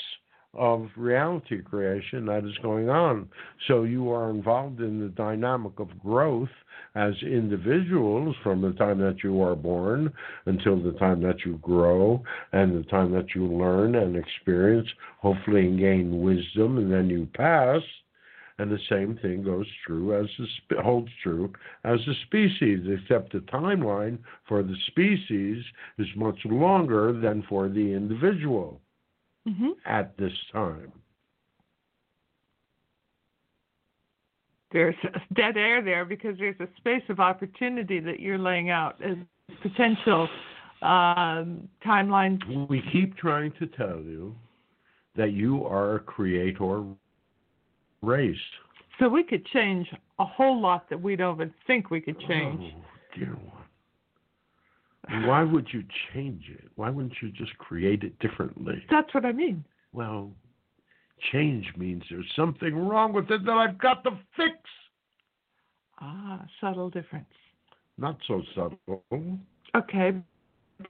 [0.57, 3.28] of reality creation that is going on.
[3.68, 6.48] So you are involved in the dynamic of growth
[6.94, 10.12] as individuals from the time that you are born
[10.46, 14.88] until the time that you grow and the time that you learn and experience,
[15.18, 17.82] hopefully and gain wisdom, and then you pass.
[18.59, 21.52] And the same thing goes true as the holds true
[21.82, 25.64] as a species, except the timeline for the species
[25.98, 28.80] is much longer than for the individual
[29.47, 30.92] hmm at this time.
[34.72, 34.97] There's
[35.34, 39.16] dead air there because there's a space of opportunity that you're laying out as
[39.62, 40.28] potential
[40.82, 42.68] um, timelines.
[42.68, 44.34] We keep trying to tell you
[45.16, 46.82] that you are a creator
[48.03, 48.36] race.
[48.99, 49.88] So we could change
[50.18, 52.61] a whole lot that we don't even think we could change.
[52.62, 53.63] Oh, dear one.
[55.26, 55.82] Why would you
[56.12, 56.70] change it?
[56.76, 58.82] Why wouldn't you just create it differently?
[58.90, 59.64] That's what I mean.
[59.92, 60.30] Well,
[61.32, 64.55] change means there's something wrong with it that I've got to fix.
[66.00, 67.26] Ah, subtle difference.
[67.98, 69.02] Not so subtle.
[69.76, 70.12] Okay.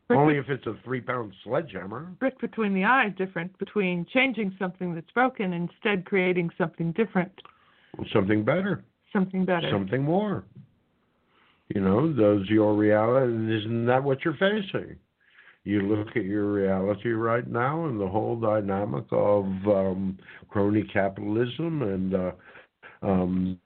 [0.08, 2.06] Brick, Only if it's a three pound sledgehammer.
[2.18, 7.32] brick between the eyes different between changing something that's broken and instead creating something different,
[8.10, 8.82] Something better.
[9.12, 9.68] something better.
[9.70, 10.44] something more.
[11.68, 14.96] You know, does your reality, and isn't that what you're facing?
[15.64, 20.18] You look at your reality right now and the whole dynamic of um,
[20.50, 22.32] crony capitalism and uh,
[23.02, 23.58] um,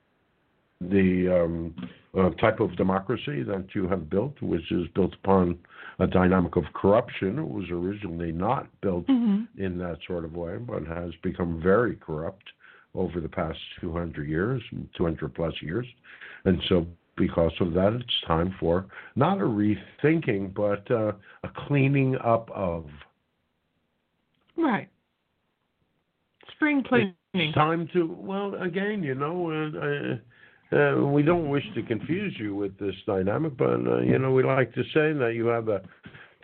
[0.81, 1.75] the um,
[2.17, 5.59] uh, type of democracy that you have built, which is built upon
[5.99, 7.39] a dynamic of corruption.
[7.39, 11.97] It was originally not built hmm in that sort of way, but has become very
[11.97, 12.45] corrupt
[12.95, 14.63] over the past 200 years,
[14.97, 15.87] 200 plus years.
[16.45, 16.87] And so,
[17.19, 21.13] because of that, it's time for not a rethinking, but uh,
[21.43, 22.87] a cleaning up of.
[24.57, 24.89] Right.
[26.55, 27.15] Spring cleaning.
[27.35, 32.55] It's time to, well, again, you know, uh, uh, we don't wish to confuse you
[32.55, 35.83] with this dynamic, but, uh, you know, we like to say that you have a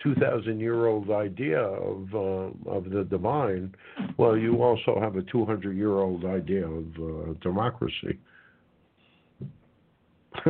[0.02, 3.74] 2,000 year old idea of, uh, of the divine.
[4.18, 8.18] Well, you also have a 200 year old idea of uh, democracy.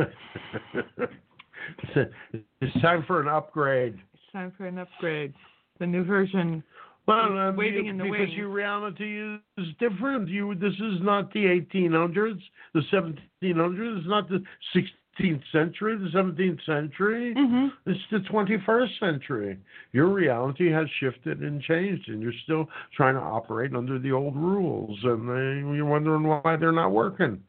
[1.95, 3.95] it's time for an upgrade.
[4.13, 5.33] It's time for an upgrade.
[5.79, 6.63] The new version
[7.07, 8.33] Well, um, waiting you- in the because wings.
[8.33, 9.19] your reality
[9.57, 10.27] is, different.
[10.29, 12.41] You this is not the 1800s,
[12.73, 13.97] the 1700s.
[13.99, 14.41] It's not the
[14.73, 17.33] 16th century, the 17th century.
[17.35, 19.57] hmm It's the 21st century.
[19.91, 24.35] Your reality has shifted and changed, and you're still trying to operate under the old
[24.35, 27.41] rules, and they, you're wondering why they're not working.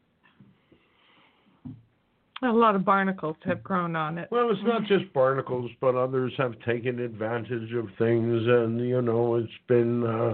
[2.43, 4.27] A lot of barnacles have grown on it.
[4.31, 9.35] Well, it's not just barnacles, but others have taken advantage of things, and you know,
[9.35, 10.33] it's been uh,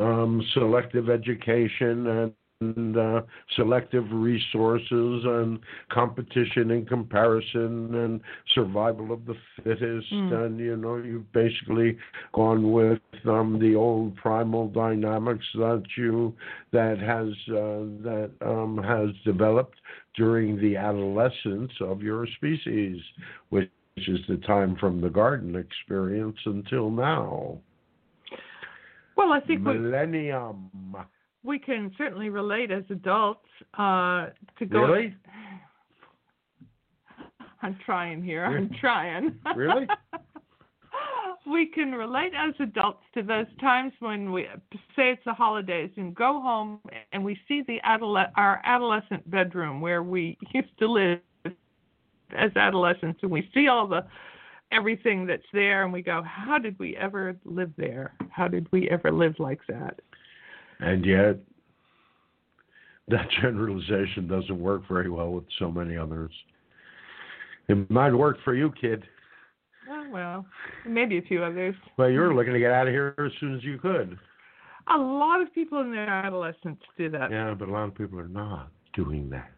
[0.00, 2.32] um, selective education and.
[2.60, 3.22] And uh,
[3.56, 5.58] selective resources and
[5.90, 8.20] competition and comparison and
[8.54, 10.32] survival of the fittest, Mm.
[10.46, 11.98] and you know you've basically
[12.32, 16.32] gone with um, the old primal dynamics that you
[16.72, 19.78] that has uh, that um, has developed
[20.16, 23.00] during the adolescence of your species,
[23.50, 27.58] which is the time from the garden experience until now.
[29.16, 30.70] Well, I think Millennium.
[30.92, 31.00] we
[31.58, 33.46] can certainly relate as adults
[33.78, 34.28] uh,
[34.58, 34.80] to go.
[34.80, 35.14] Really?
[37.62, 38.44] I'm trying here.
[38.44, 39.38] I'm trying.
[39.56, 39.86] Really?
[41.46, 44.46] we can relate as adults to those times when we
[44.96, 46.80] say it's the holidays and go home
[47.12, 51.20] and we see the adole- our adolescent bedroom where we used to live
[52.36, 54.04] as adolescents and we see all the
[54.72, 58.88] everything that's there and we go how did we ever live there how did we
[58.90, 60.00] ever live like that
[60.84, 61.38] And yet,
[63.08, 66.30] that generalization doesn't work very well with so many others.
[67.68, 69.04] It might work for you, kid,
[69.90, 70.46] oh well
[70.86, 73.62] maybe a few others Well, you're looking to get out of here as soon as
[73.62, 74.18] you could.
[74.94, 78.18] a lot of people in their adolescence do that Yeah, but a lot of people
[78.18, 79.50] are not doing that.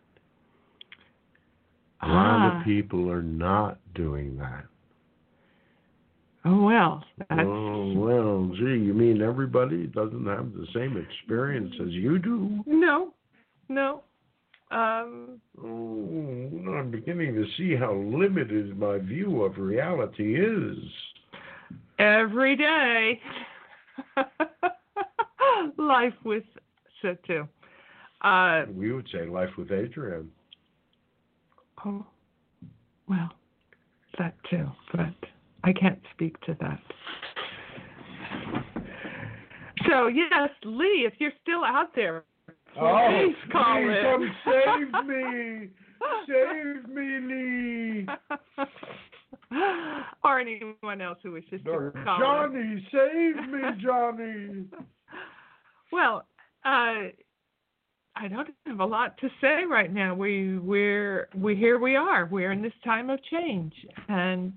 [2.03, 2.59] A lot Ah.
[2.59, 4.65] of people are not doing that.
[6.49, 11.91] Oh well that's Oh, well, gee, you mean everybody doesn't have the same experience as
[11.91, 12.63] you do?
[12.67, 13.13] no
[13.69, 14.03] no
[14.71, 20.79] um Oh, I'm beginning to see how limited my view of reality is.
[21.99, 23.21] every day.
[25.79, 26.45] Life with
[27.03, 27.49] Sotu.
[28.23, 30.31] Uh, We would say life with Adrian.
[31.85, 32.05] oh,
[33.09, 33.31] well,
[34.19, 35.15] that too, but
[35.67, 36.81] I can't speak to that.
[39.89, 42.25] So yes, Lee, if you're still out there,
[42.73, 44.03] please call please in.
[44.03, 45.71] come save me!
[46.29, 48.07] Save me, Lee!
[50.25, 52.21] or anyone else who wishes to call in.
[52.21, 54.65] Johnny, save me, Johnny!
[55.91, 56.27] Well,
[56.65, 57.11] uh,
[58.15, 60.15] I don't have a lot to say right now.
[60.15, 62.27] We we're we here we are.
[62.27, 63.75] We're in this time of change,
[64.09, 64.53] and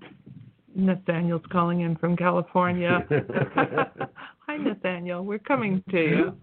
[0.74, 3.06] Nathaniel's calling in from California.
[4.46, 5.24] Hi, Nathaniel.
[5.24, 6.36] We're coming to you.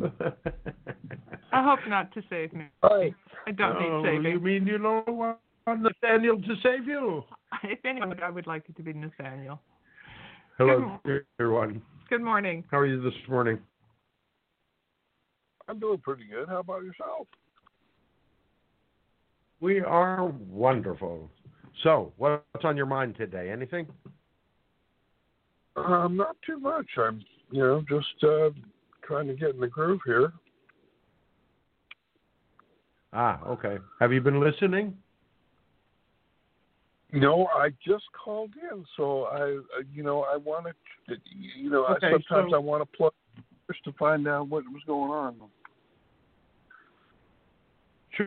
[1.52, 2.66] I hope not to save me.
[2.84, 3.14] Hi.
[3.46, 4.44] I don't oh, need You saving.
[4.44, 7.24] mean you don't want Nathaniel to save you?
[7.64, 9.62] If anyone, I would like it to be Nathaniel.
[10.58, 11.82] Hello, dear one.
[12.10, 12.64] Good morning.
[12.70, 13.60] How are you this morning?
[15.68, 16.48] I'm doing pretty good.
[16.50, 17.28] How about yourself?
[19.60, 21.30] We are wonderful.
[21.84, 23.50] So, what's on your mind today?
[23.52, 23.88] Anything?
[25.78, 26.88] Um, not too much.
[26.98, 28.50] I'm, you know, just uh,
[29.04, 30.34] trying to get in the groove here.
[33.14, 33.78] Ah, okay.
[34.00, 34.98] Have you been listening?
[37.14, 40.76] No, I just called in, so I, uh, you know, I wanted,
[41.08, 41.16] to,
[41.58, 43.14] you know, Okay, I, sometimes so- I want to plug
[43.72, 45.36] just to find out what was going on.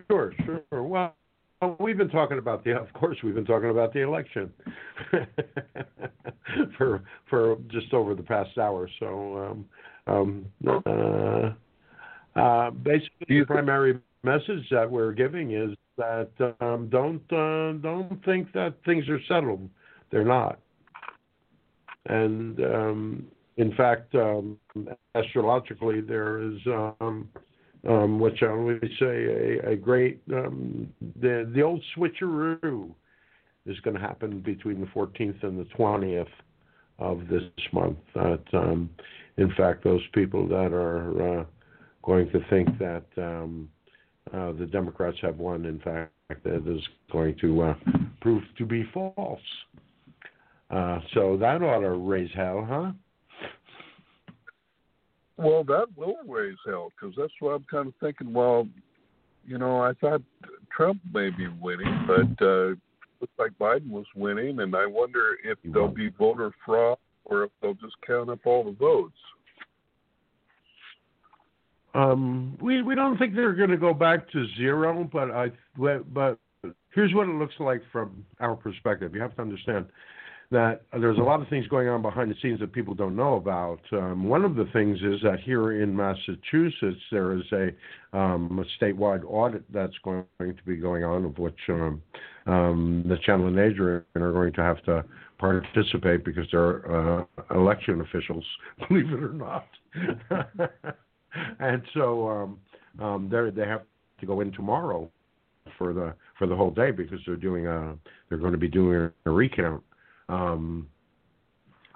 [0.09, 0.83] Sure, sure.
[0.83, 1.15] Well,
[1.79, 2.77] we've been talking about the.
[2.77, 4.53] Of course, we've been talking about the election
[6.79, 8.89] for for just over the past hour.
[8.99, 9.65] So,
[10.07, 11.55] um, um,
[12.37, 16.31] uh, uh, basically, the primary message that we're giving is that
[16.61, 19.69] um, don't uh, don't think that things are settled.
[20.11, 20.59] They're not.
[22.07, 23.27] And um,
[23.59, 24.57] in fact, um,
[25.15, 26.59] astrologically, there is.
[27.89, 30.89] Um, shall we say, a, a great um,
[31.21, 32.91] the the old switcheroo
[33.67, 36.27] is going to happen between the 14th and the 20th
[36.99, 37.99] of this month.
[38.15, 38.91] That um,
[39.37, 41.45] in fact, those people that are uh,
[42.03, 43.69] going to think that um,
[44.33, 46.13] uh, the Democrats have won, in fact,
[46.45, 47.75] that is going to uh,
[48.21, 49.41] prove to be false.
[50.71, 52.93] Uh, so that ought to raise hell, huh?
[55.41, 58.33] Well, that will raise hell because that's what I'm kind of thinking.
[58.33, 58.69] Well,
[59.47, 60.21] you know, I thought
[60.77, 62.75] Trump may be winning, but uh,
[63.21, 67.45] looks like Biden was winning, and I wonder if He there'll be voter fraud or
[67.45, 69.17] if they'll just count up all the votes.
[71.95, 76.39] Um, we we don't think they're going to go back to zero, but I but
[76.95, 79.15] here's what it looks like from our perspective.
[79.15, 79.87] You have to understand
[80.51, 83.35] that there's a lot of things going on behind the scenes that people don't know
[83.35, 83.81] about.
[83.93, 88.85] Um, one of the things is that here in Massachusetts there is a, um, a
[88.85, 92.03] statewide audit that's going to be going on, of which um,
[92.47, 95.05] um, the Channel and Adrian are going to have to
[95.39, 97.25] participate because they're uh,
[97.55, 98.45] election officials,
[98.89, 99.67] believe it or not.
[101.61, 102.59] and so um,
[102.99, 103.83] um, they they have
[104.19, 105.09] to go in tomorrow
[105.79, 107.97] for the for the whole day because they're doing a
[108.29, 109.83] they're going to be doing a recount
[110.31, 110.87] um,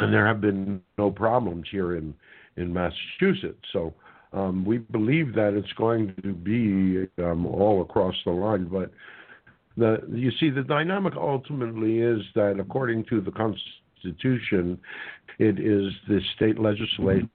[0.01, 2.15] and there have been no problems here in,
[2.57, 3.65] in Massachusetts.
[3.73, 3.95] So
[4.33, 8.67] um, we believe that it's going to be um, all across the line.
[8.67, 8.91] But
[9.77, 14.79] the, you see, the dynamic ultimately is that according to the Constitution,
[15.39, 17.29] it is the state legislature's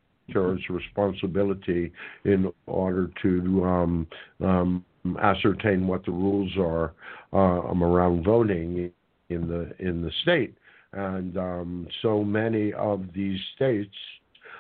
[0.70, 1.92] responsibility
[2.26, 4.08] in order to um,
[4.44, 4.86] um,
[5.22, 6.94] ascertain what the rules are
[7.32, 8.92] uh, around voting
[9.30, 10.56] in the in the state
[10.94, 13.96] and um, so many of these states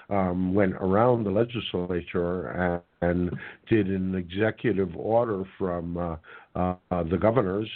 [0.09, 3.37] um, went around the legislature and, and,
[3.69, 6.15] did an executive order from uh,
[6.55, 7.69] uh, the governors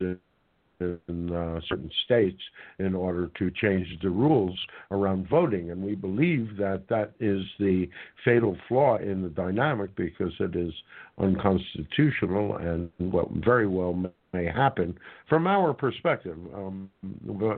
[0.00, 2.40] in uh, certain states
[2.78, 4.58] in order to change the rules
[4.90, 5.70] around voting.
[5.70, 7.88] And we believe that that is the
[8.24, 10.72] fatal flaw in the dynamic because it is
[11.18, 13.94] unconstitutional and what very well
[14.36, 14.96] may happen
[15.28, 16.36] from our perspective.
[16.54, 16.90] Um,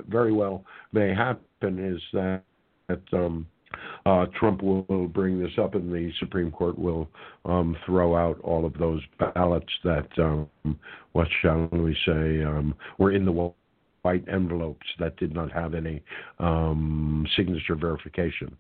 [0.09, 2.43] very well may happen is that,
[2.89, 3.47] that um,
[4.07, 7.09] uh, Trump will, will, bring this up, and the Supreme Court will
[7.45, 10.49] um, throw out all of those ballots that, um,
[11.13, 13.53] what shall we say, um, were in the
[14.03, 16.03] white envelopes that did not have any
[16.39, 18.57] um, signature verification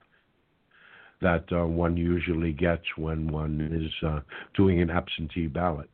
[1.20, 4.20] that uh, one usually gets when one is uh,
[4.54, 5.90] doing an absentee ballot.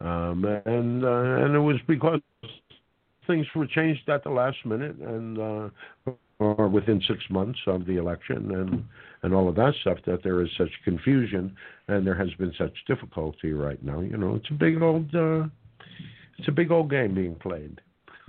[0.00, 2.20] Um, and uh, and it was because
[3.26, 5.68] things were changed at the last minute, and uh,
[6.38, 8.84] or within six months of the election and
[9.22, 11.56] and all of that stuff that there is such confusion
[11.88, 14.00] and there has been such difficulty right now.
[14.00, 15.44] You know, it's a big old uh,
[16.38, 17.80] it's a big old game being played.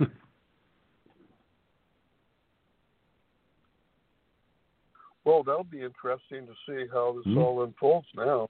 [5.24, 7.38] well, that'll be interesting to see how this mm-hmm.
[7.38, 8.48] all unfolds now.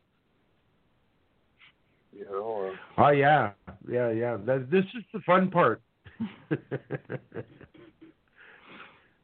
[2.30, 2.72] Know.
[2.96, 3.52] Uh, oh yeah,
[3.88, 4.36] yeah, yeah.
[4.44, 5.80] That, this is the fun part.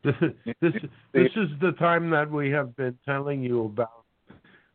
[0.05, 0.15] this,
[0.61, 0.73] this
[1.13, 4.05] this is the time that we have been telling you about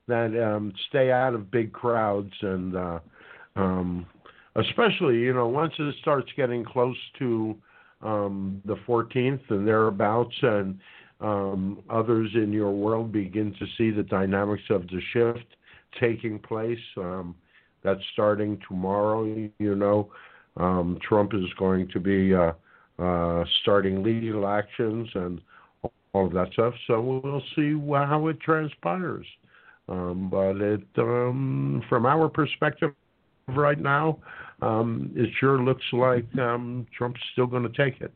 [0.08, 3.00] that um, stay out of big crowds and uh,
[3.56, 4.06] um,
[4.56, 7.56] especially you know once it starts getting close to
[8.02, 10.80] um, the 14th and thereabouts and
[11.22, 15.46] um, others in your world begin to see the dynamics of the shift
[16.00, 16.80] taking place.
[16.98, 17.36] Um,
[17.84, 19.24] that's starting tomorrow.
[19.60, 20.12] You know,
[20.58, 22.52] um, Trump is going to be uh,
[22.98, 25.42] uh, starting legal actions and
[26.14, 26.74] all of that stuff.
[26.88, 29.26] So we'll see how it transpires.
[29.88, 32.92] Um, but it, um, from our perspective
[33.48, 34.20] right now,
[34.62, 38.14] um, it sure looks like um, Trump's still going to take it.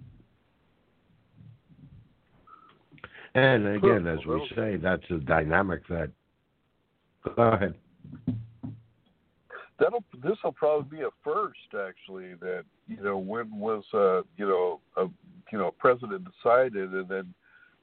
[3.35, 6.11] And again, as we say, that's a dynamic that.
[7.35, 7.73] Go ahead
[9.79, 14.47] that'll this will probably be a first actually that you know when was uh you
[14.47, 15.05] know a
[15.51, 17.33] you know president decided and then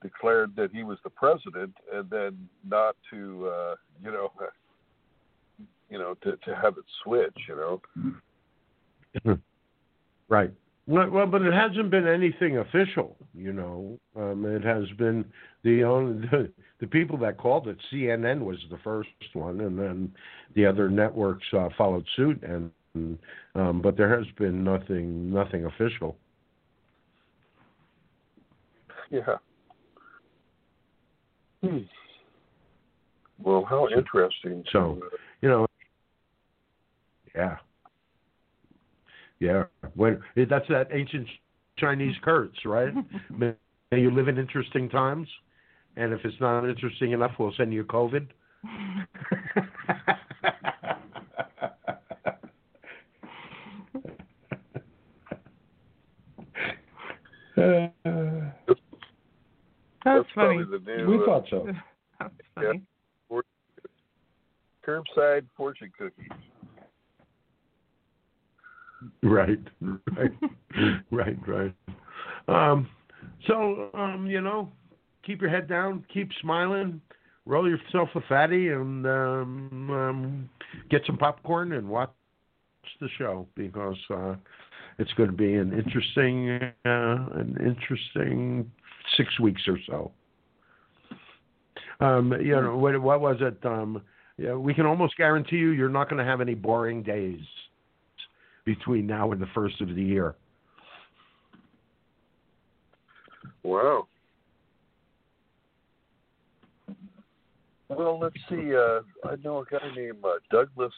[0.03, 4.33] declared that he was the president and then not to uh you know
[5.91, 9.39] you know to to have it switch you know?
[10.29, 10.53] Right
[10.91, 13.97] well, well, but it hasn't been anything official, you know.
[14.17, 15.25] Um, it has been
[15.63, 16.51] the only the,
[16.81, 17.79] the people that called it.
[17.93, 20.13] CNN was the first one, and then
[20.57, 22.43] the other networks uh, followed suit.
[22.43, 22.73] And
[23.55, 26.17] um, but there has been nothing nothing official.
[29.11, 29.37] Yeah.
[31.63, 31.79] Hmm.
[33.39, 34.65] Well, how interesting.
[34.73, 35.01] So,
[35.41, 35.67] you know,
[37.35, 37.57] yeah.
[39.41, 39.65] Yeah,
[39.95, 41.27] when that's that ancient
[41.79, 42.93] Chinese curse, right?
[43.31, 43.55] May
[43.93, 45.27] you live in interesting times,
[45.97, 48.27] and if it's not interesting enough, we'll send you COVID.
[60.05, 60.57] That's, That's funny.
[60.59, 61.67] New, we uh, thought so.
[62.21, 62.83] That's funny.
[63.31, 63.41] Yeah.
[64.87, 66.29] Curbside fortune cookies.
[69.23, 69.59] Right,
[70.17, 70.33] right,
[71.11, 71.75] right, right.
[72.49, 72.89] Um,
[73.47, 74.71] so, um, you know,
[75.25, 77.01] keep your head down, keep smiling.
[77.47, 80.51] roll yourself a fatty and um, um,
[80.91, 82.11] get some popcorn and watch
[83.01, 84.35] the show because uh,
[84.99, 88.71] it's going to be an interesting, uh, an interesting
[89.17, 90.13] six weeks or so.
[92.01, 93.59] Um, you know, what, what was it?
[93.65, 94.03] Um,
[94.39, 97.41] yeah, we can almost guarantee you you're not going to have any boring days
[98.75, 100.37] between now and the first of the year.
[103.65, 104.07] Wow.
[107.89, 108.77] Well, let's see.
[108.77, 110.93] Uh, I know a guy named uh, Douglas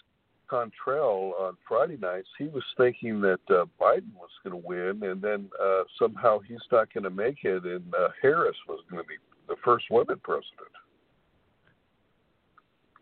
[0.51, 2.29] Cantrell on Friday nights.
[2.39, 6.59] He was thinking that uh, Biden was going to win, and then uh, somehow he's
[6.71, 9.15] not going to make it, and uh, Harris was going to be
[9.49, 10.75] the first woman president.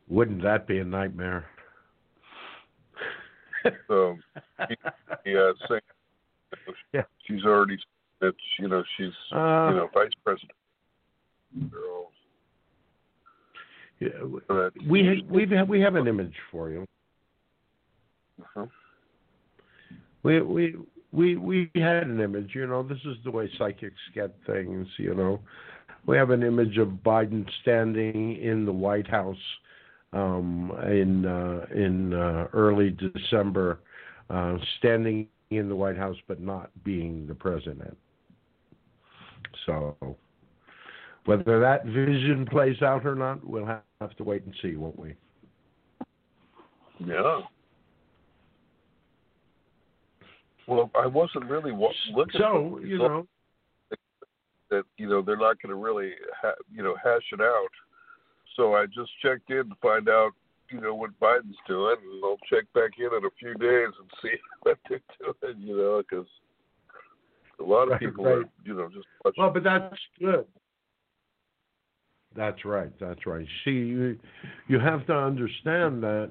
[0.08, 1.46] Wouldn't that be a nightmare?
[3.88, 4.16] so,
[5.24, 5.80] yeah, saying
[6.92, 7.02] yeah.
[7.26, 7.78] she's already
[8.20, 10.52] that you know she's uh, you know vice president.
[11.70, 12.10] Girl.
[13.98, 14.08] Yeah,
[14.88, 16.86] we we have we have an image for you.
[18.40, 18.66] Uh-huh.
[20.22, 20.76] We we
[21.12, 22.50] we we had an image.
[22.54, 24.86] You know, this is the way psychics get things.
[24.96, 25.40] You know,
[26.06, 29.36] we have an image of Biden standing in the White House
[30.12, 33.80] um, in uh, in uh, early December,
[34.28, 37.96] uh, standing in the White House but not being the president.
[39.66, 39.96] So,
[41.24, 45.14] whether that vision plays out or not, we'll have to wait and see, won't we?
[46.98, 47.40] Yeah.
[50.66, 52.40] Well, I wasn't really looking.
[52.40, 53.26] So you know
[54.70, 57.68] that you know they're not going to really ha- you know hash it out.
[58.56, 60.32] So I just checked in to find out
[60.70, 64.10] you know what Biden's doing, and I'll check back in in a few days and
[64.22, 65.66] see what they're doing.
[65.66, 66.26] You know, because
[67.58, 68.38] a lot of people right.
[68.38, 69.42] are you know just watching.
[69.42, 70.46] well, but that's good.
[72.36, 72.92] That's right.
[73.00, 73.46] That's right.
[73.64, 74.18] See, you
[74.68, 76.30] you have to understand that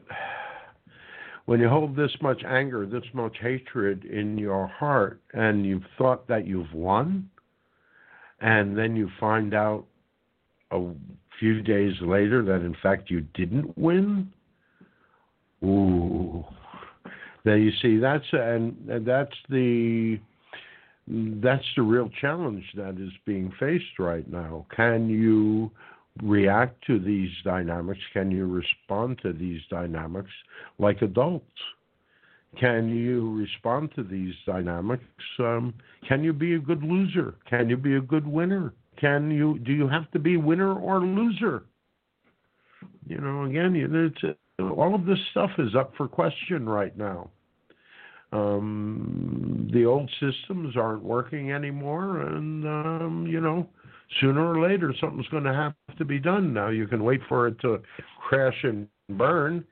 [1.46, 6.28] when you hold this much anger, this much hatred in your heart, and you've thought
[6.28, 7.30] that you've won,
[8.40, 9.86] and then you find out
[10.72, 10.80] a
[11.40, 14.32] few days later that in fact you didn't win,
[15.64, 16.44] ooh,
[17.46, 20.20] then you see that's and, and that's the
[21.42, 24.66] that's the real challenge that is being faced right now.
[24.76, 25.72] Can you
[26.22, 28.02] react to these dynamics?
[28.14, 30.30] Can you respond to these dynamics
[30.78, 31.46] like adults?
[32.60, 35.04] Can you respond to these dynamics?
[35.40, 35.74] Um,
[36.08, 37.36] can you be a good loser?
[37.50, 38.74] Can you be a good winner?
[39.00, 41.64] Can you do you have to be winner or loser?
[43.08, 47.30] You know, again, it's, all of this stuff is up for question right now.
[48.32, 53.68] Um, the old systems aren't working anymore, and um, you know,
[54.22, 56.54] sooner or later something's going to have to be done.
[56.54, 57.82] Now you can wait for it to
[58.28, 59.66] crash and burn,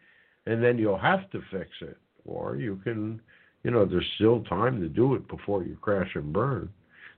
[0.48, 3.22] and then you'll have to fix it, or you can,
[3.64, 6.70] you know, there's still time to do it before you crash and burn.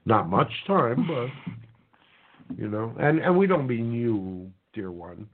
[0.04, 1.54] Not much time, but
[2.56, 5.28] you know, and and we don't mean you, dear one,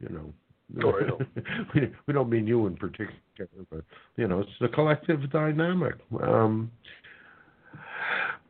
[0.00, 0.32] you know.
[0.74, 1.28] No, I don't.
[1.74, 3.16] we, we don't mean you in particular,
[3.70, 3.84] but
[4.16, 5.96] you know, it's the collective dynamic.
[6.22, 6.70] Um,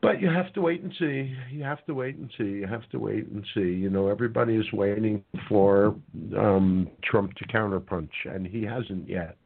[0.02, 1.32] but you have to wait and see.
[1.50, 2.44] You have to wait and see.
[2.44, 3.60] You have to wait and see.
[3.60, 5.94] You know, everybody is waiting for
[6.36, 9.36] um, Trump to counterpunch, and he hasn't yet.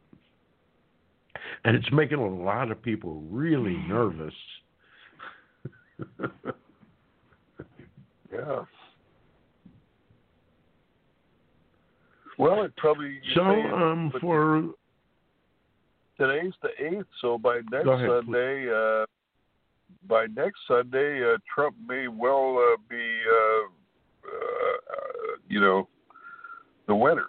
[1.65, 4.35] And it's making a lot of people really nervous.
[8.37, 8.65] yeah.
[12.39, 14.75] Well, it probably so um for
[16.19, 19.07] today's the eighth, so by next ahead, Sunday, uh,
[20.09, 25.89] by next Sunday, uh, Trump may well uh, be, uh, uh, you know,
[26.87, 27.27] the winner.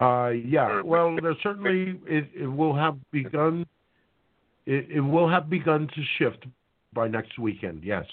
[0.00, 0.82] Uh, yeah.
[0.82, 3.66] Well, there certainly it, it will have begun.
[4.66, 6.44] It, it will have begun to shift
[6.96, 7.84] by next weekend.
[7.84, 8.04] Yes.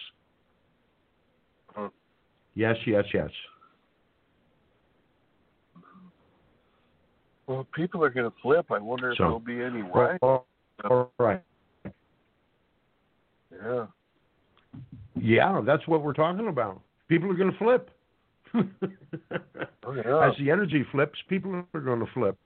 [1.73, 1.89] Huh.
[2.53, 2.75] Yes.
[2.85, 3.05] Yes.
[3.11, 3.29] Yes.
[7.47, 8.67] Well, people are going to flip.
[8.71, 10.19] I wonder if there'll be any riots.
[10.21, 10.45] Well,
[10.89, 11.41] all right.
[13.51, 13.87] Yeah.
[15.15, 16.81] Yeah, that's what we're talking about.
[17.07, 17.89] People are going to flip.
[18.55, 18.63] Oh,
[19.95, 20.27] yeah.
[20.27, 22.37] As the energy flips, people are going to flip.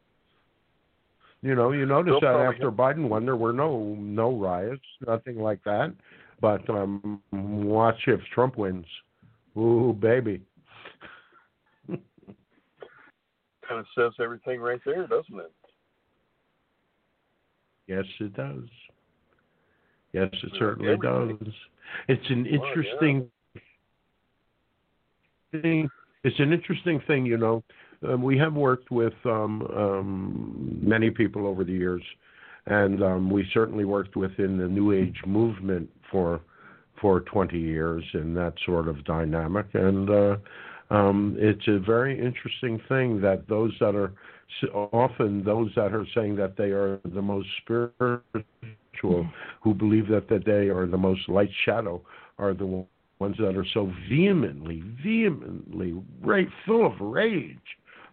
[1.42, 5.38] You know, you notice They'll that after Biden won, there were no no riots, nothing
[5.38, 5.94] like that.
[6.40, 8.86] But um, watch if Trump wins.
[9.58, 10.42] Ooh, baby.
[11.88, 15.52] Kind of says everything right there, doesn't it?
[17.88, 18.64] Yes, it does.
[20.14, 21.38] Yes, it Yeah, certainly everything.
[21.44, 21.54] does.
[22.08, 22.68] It's an Well, yeah.
[22.68, 23.32] interesting.
[25.54, 25.90] interesting.
[26.24, 27.64] It's an interesting thing, you know.
[28.08, 32.04] Um, we have worked with um, um, many people over the years,
[32.68, 36.42] and um, we certainly worked within the New Age movement for
[37.00, 39.68] for 20 years in that sort of dynamic.
[39.74, 40.38] And uh,
[40.90, 44.14] um, it's a very interesting thing that those that are
[44.74, 49.28] often those that are saying that they are the most spiritual,
[49.62, 52.02] who believe that, that they are the most light shadow,
[52.40, 52.86] are the
[53.20, 57.58] ones that are so vehemently, vehemently, right, full of rage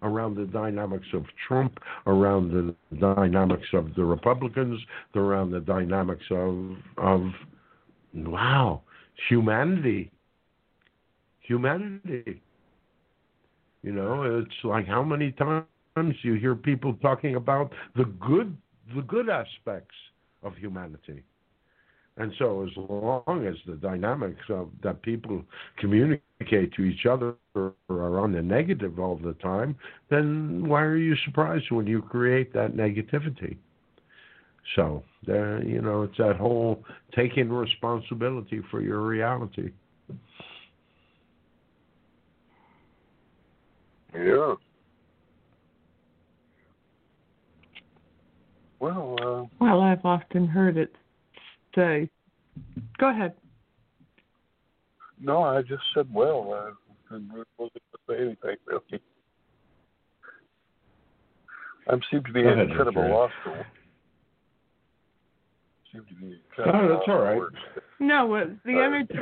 [0.04, 4.80] around the dynamics of Trump, around the dynamics of the Republicans,
[5.16, 7.22] around the dynamics of of
[8.14, 8.82] wow,
[9.28, 10.10] humanity.
[11.40, 12.40] Humanity.
[13.82, 15.66] You know, it's like how many times
[16.22, 18.56] you hear people talking about the good
[18.94, 19.94] the good aspects
[20.42, 21.22] of humanity.
[22.16, 25.42] And so, as long as the dynamics of that people
[25.78, 29.74] communicate to each other are on the negative all the time,
[30.10, 33.56] then why are you surprised when you create that negativity?
[34.76, 36.84] So, uh, you know, it's that whole
[37.16, 39.72] taking responsibility for your reality.
[44.14, 44.54] Yeah.
[48.78, 50.94] Well, uh, well, I've often heard it
[51.74, 52.08] say.
[52.98, 53.34] Go ahead.
[55.20, 56.52] No, I just said well.
[56.54, 56.72] I
[57.10, 57.70] wasn't going to
[58.08, 59.00] say anything really.
[61.88, 63.10] I seem to be Go in ahead, kind of a Richard.
[63.12, 63.34] lost
[65.92, 67.36] Seem to be kind of Oh, a that's lost all right.
[67.38, 67.56] words.
[68.00, 69.14] No, uh, the Uh, energy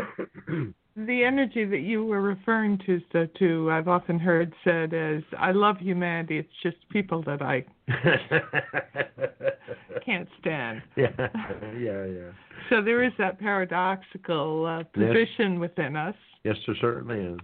[0.97, 5.53] the energy that you were referring to, so too, I've often heard said as I
[5.53, 6.39] love humanity.
[6.39, 7.65] It's just people that I
[10.05, 10.83] can't stand.
[10.97, 11.09] yeah,
[11.79, 12.31] yeah, yeah.
[12.69, 15.15] So there is that paradoxical uh, Yes.
[15.15, 16.15] position within us.
[16.45, 17.41] Yes, there certainly is.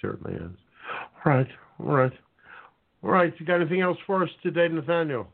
[0.00, 0.56] Certainly is.
[1.24, 1.48] All right,
[1.80, 2.12] all right,
[3.02, 3.32] all right.
[3.38, 5.26] You got anything else for us today, Nathaniel?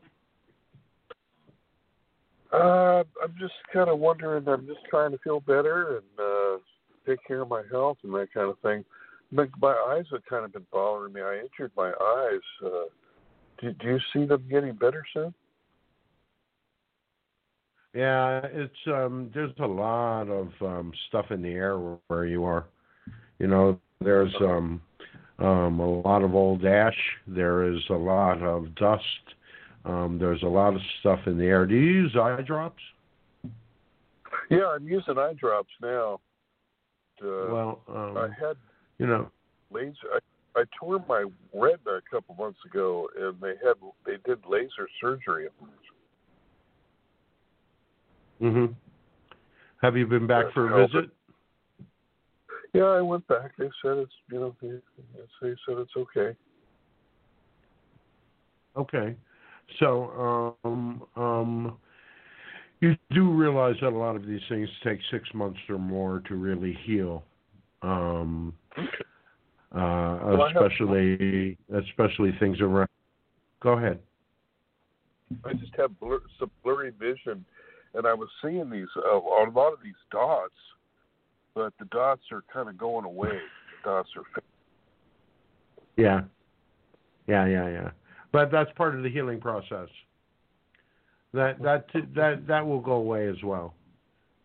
[2.51, 4.47] Uh, I'm just kind of wondering.
[4.47, 6.57] I'm just trying to feel better and uh,
[7.05, 8.83] take care of my health and that kind of thing.
[9.31, 11.21] But my eyes have kind of been bothering me.
[11.21, 12.41] I injured my eyes.
[12.63, 12.69] Uh,
[13.59, 15.33] do, do you see them getting better soon?
[17.93, 22.43] Yeah, it's um there's a lot of um stuff in the air where, where you
[22.43, 22.65] are.
[23.39, 24.81] You know, there's um
[25.39, 29.03] um a lot of old ash, there is a lot of dust,
[29.85, 31.65] um there's a lot of stuff in the air.
[31.65, 32.81] Do you use eye drops?
[34.49, 36.19] Yeah, I'm using eye drops now.
[37.21, 38.57] Uh, well, um I had
[38.97, 39.29] you know,
[39.71, 39.95] laser.
[40.13, 43.75] I, I tore my retina a couple months ago, and they had
[44.05, 45.47] they did laser surgery.
[48.41, 48.75] mhm.
[49.81, 51.09] Have you been back That's for a visit?
[52.73, 53.51] Yeah, I went back.
[53.57, 54.69] They said it's you know they,
[55.41, 56.35] they said it's okay.
[58.77, 59.15] Okay.
[59.79, 61.77] So, um, um,
[62.81, 66.35] you do realize that a lot of these things take six months or more to
[66.35, 67.23] really heal.
[67.81, 68.83] Um, uh,
[69.71, 72.89] Well, I have- especially, especially things around.
[73.59, 74.01] Go ahead.
[75.43, 77.45] I just have blur, some blurry vision,
[77.93, 80.53] and I was seeing these uh, a lot of these dots,
[81.55, 83.39] but the dots are kind of going away.
[83.83, 84.43] The dots are
[85.97, 86.21] Yeah.
[87.27, 87.91] Yeah, yeah, yeah.
[88.31, 89.89] But that's part of the healing process.
[91.35, 93.73] That that that that will go away as well.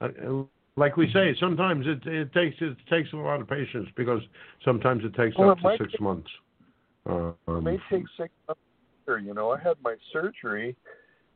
[0.01, 0.09] Uh,
[0.77, 4.23] Like we say, sometimes it it takes it takes a lot of patience because
[4.65, 6.31] sometimes it takes Well, up it to six take- months.
[7.09, 8.61] Uh, It um, may take six months.
[9.07, 10.77] You know, I had my surgery,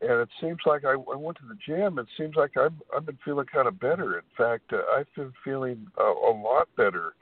[0.00, 1.98] and it seems like I, I went to the gym.
[1.98, 4.16] It seems like I've I've been feeling kind of better.
[4.18, 7.14] In fact, uh, I've been feeling a, a lot better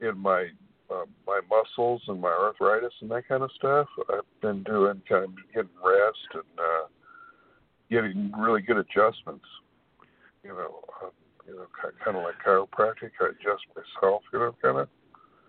[0.00, 0.42] in my
[0.90, 3.88] uh, my muscles and my arthritis and that kind of stuff.
[4.12, 6.86] I've been doing kind of getting rest and uh,
[7.90, 9.44] getting really good adjustments.
[10.44, 11.08] You know, uh,
[11.46, 11.66] you know,
[12.04, 13.10] kind of like chiropractic.
[13.20, 14.22] I adjust myself.
[14.32, 14.88] You know, kind of.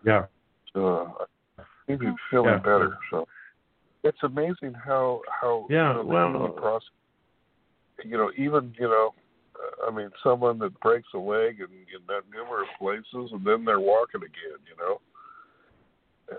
[0.05, 0.25] yeah.
[0.73, 1.17] So
[1.57, 2.57] I be feeling Yeah.
[2.59, 2.97] better.
[3.11, 3.27] So
[4.03, 6.89] it's amazing how how Yeah, you know, the well- healing process.
[8.05, 9.13] You know, even you know,
[9.59, 13.65] uh, I mean, someone that breaks a leg in, in that numerous places, and then
[13.65, 14.59] they're walking again.
[14.69, 15.01] You know,
[16.31, 16.35] uh,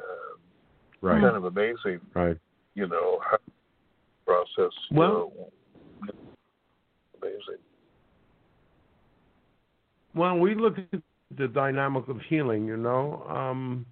[1.02, 1.20] Right.
[1.20, 2.00] kind of amazing.
[2.14, 2.36] Right.
[2.74, 3.38] You know, how
[4.26, 4.72] process.
[4.90, 5.52] you Well- know,
[7.22, 7.60] amazing.
[10.14, 11.00] Well, we look at
[11.36, 13.24] the dynamic of healing, you know.
[13.28, 13.86] Um,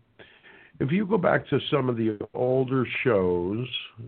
[0.81, 3.67] if you go back to some of the older shows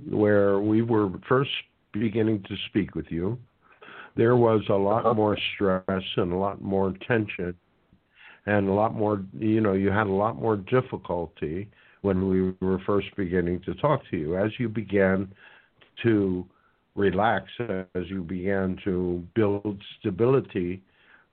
[0.09, 1.51] where we were first
[1.93, 3.39] beginning to speak with you,
[4.17, 5.15] there was a lot Uh-huh.
[5.15, 7.55] more stress and a lot more tension.
[8.47, 9.23] and a lot more.
[9.39, 11.69] You know, you had a lot more difficulty
[12.01, 14.35] when we were first beginning to talk to you.
[14.37, 15.29] As you began
[16.03, 16.47] to
[16.95, 20.83] relax, as you began to build stability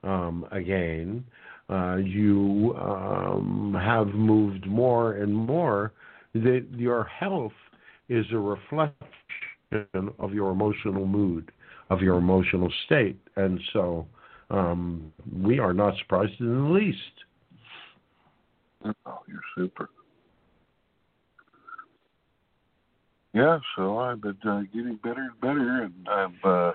[0.04, 1.24] um, again,
[1.68, 5.92] uh, you um, have moved more and more.
[6.34, 7.52] That your health
[8.08, 8.98] is a reflection
[10.18, 11.50] of your emotional mood,
[11.90, 14.06] of your emotional state, and so
[14.50, 15.12] um,
[15.42, 16.98] we are not surprised in the least.
[18.84, 19.90] Oh, you're super.
[23.38, 26.72] Yeah, so I've been uh, getting better and better, and I've uh,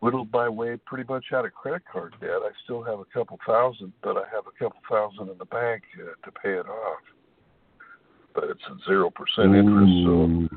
[0.00, 2.38] whittled my way pretty much out of credit card debt.
[2.42, 5.82] I still have a couple thousand, but I have a couple thousand in the bank
[6.00, 7.00] uh, to pay it off.
[8.34, 10.48] But it's at zero percent interest, so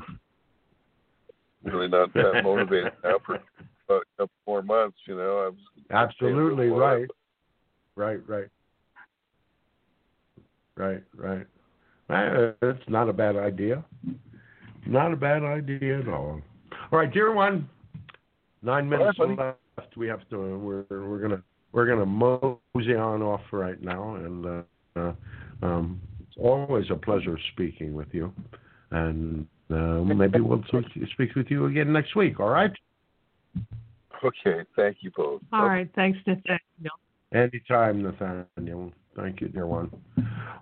[1.64, 4.96] really not that motivated now for a couple more months.
[5.06, 5.58] You know, I was
[5.90, 7.06] absolutely right.
[7.96, 8.48] Right, right,
[10.74, 11.46] right, right.
[12.08, 13.84] Uh, that's not a bad idea.
[14.88, 16.40] Not a bad idea at all.
[16.90, 17.68] All right, dear one.
[18.62, 19.96] Nine minutes left.
[19.96, 20.58] We have to.
[20.58, 21.42] We're we're gonna
[21.72, 24.62] we're gonna mosey on off right now, and uh,
[24.96, 25.12] uh,
[25.62, 28.32] um, it's always a pleasure speaking with you,
[28.90, 30.64] and uh, maybe we'll
[31.12, 32.40] speak with you again next week.
[32.40, 32.72] All right.
[34.24, 34.64] Okay.
[34.74, 35.42] Thank you both.
[35.52, 35.88] All right.
[35.94, 36.96] Thanks, Nathaniel.
[37.32, 38.92] Anytime, Nathaniel.
[39.20, 39.90] Thank you, dear one.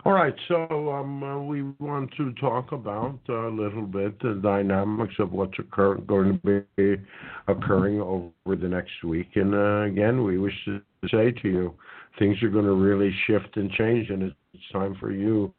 [0.04, 5.14] All right, so um, uh, we want to talk about a little bit the dynamics
[5.18, 7.02] of what's occur- going to be
[7.48, 9.30] occurring over the next week.
[9.34, 10.80] And uh, again, we wish to
[11.10, 11.74] say to you,
[12.18, 15.52] things are going to really shift and change, and it's time for you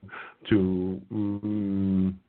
[0.49, 2.19] to, um,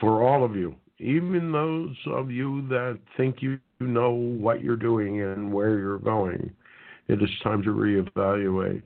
[0.00, 5.20] for all of you, even those of you that think you know what you're doing
[5.20, 6.52] and where you're going
[7.08, 8.82] it is time to reevaluate.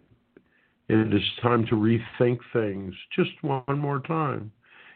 [0.89, 4.53] It is time to rethink things just one more time.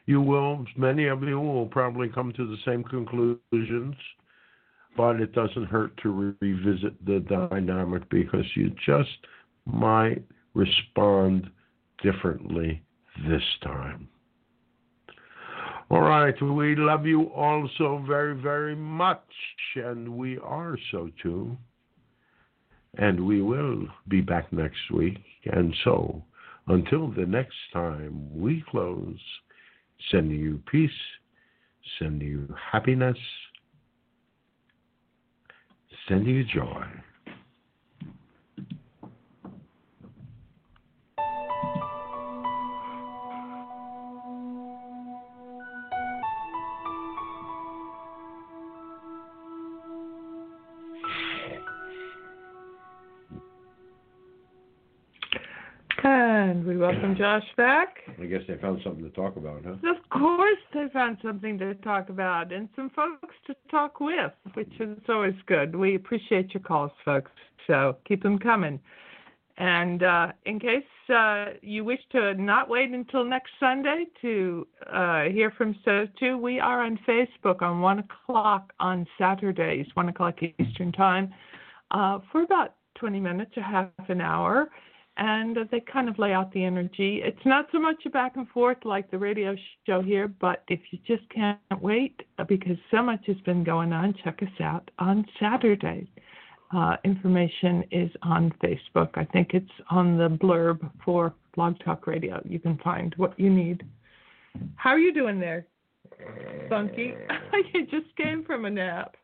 [0.06, 3.94] You will, many of you will probably come to the same conclusions,
[4.96, 9.26] but it doesn't hurt to re- revisit the dynamic because you just
[9.66, 10.22] might
[10.54, 11.50] respond
[12.02, 12.82] differently
[13.28, 14.08] this time.
[15.90, 19.24] All right, we love you all so very, very much,
[19.74, 21.56] and we are so too.
[22.98, 25.18] And we will be back next week.
[25.44, 26.22] And so,
[26.66, 29.18] until the next time we close,
[30.10, 30.90] sending you peace,
[31.98, 33.18] sending you happiness,
[36.08, 36.84] sending you joy.
[57.20, 57.98] Josh back.
[58.18, 59.72] I guess they found something to talk about, huh?
[59.72, 64.72] Of course, they found something to talk about and some folks to talk with, which
[64.80, 65.76] is always good.
[65.76, 67.30] We appreciate your calls, folks,
[67.66, 68.80] so keep them coming.
[69.58, 70.82] And uh, in case
[71.14, 76.58] uh, you wish to not wait until next Sunday to uh, hear from SOTU, we
[76.58, 81.34] are on Facebook on 1 o'clock on Saturdays, 1 o'clock Eastern Time,
[81.90, 84.70] uh, for about 20 minutes or half an hour
[85.20, 87.20] and they kind of lay out the energy.
[87.22, 89.54] It's not so much a back and forth like the radio
[89.86, 93.92] show here, but if you just can't wait uh, because so much has been going
[93.92, 96.10] on, check us out on Saturday.
[96.74, 99.10] Uh, information is on Facebook.
[99.14, 102.40] I think it's on the blurb for Blog Talk Radio.
[102.48, 103.82] You can find what you need.
[104.76, 105.66] How are you doing there,
[106.70, 107.12] Funky?
[107.74, 109.16] you just came from a nap.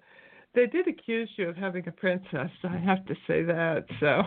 [0.54, 2.50] They did accuse you of having a princess.
[2.64, 3.86] I have to say that.
[3.98, 4.22] So.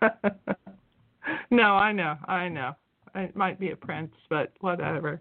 [1.50, 2.74] no, I know, I know.
[3.14, 5.20] It might be a prince, but whatever.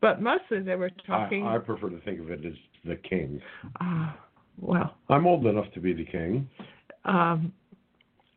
[0.00, 1.46] But mostly they were talking.
[1.46, 2.52] I, I prefer to think of it as
[2.84, 3.40] the king.
[3.80, 4.12] Uh,
[4.60, 6.48] well, I'm old enough to be the king.
[7.06, 7.52] Um,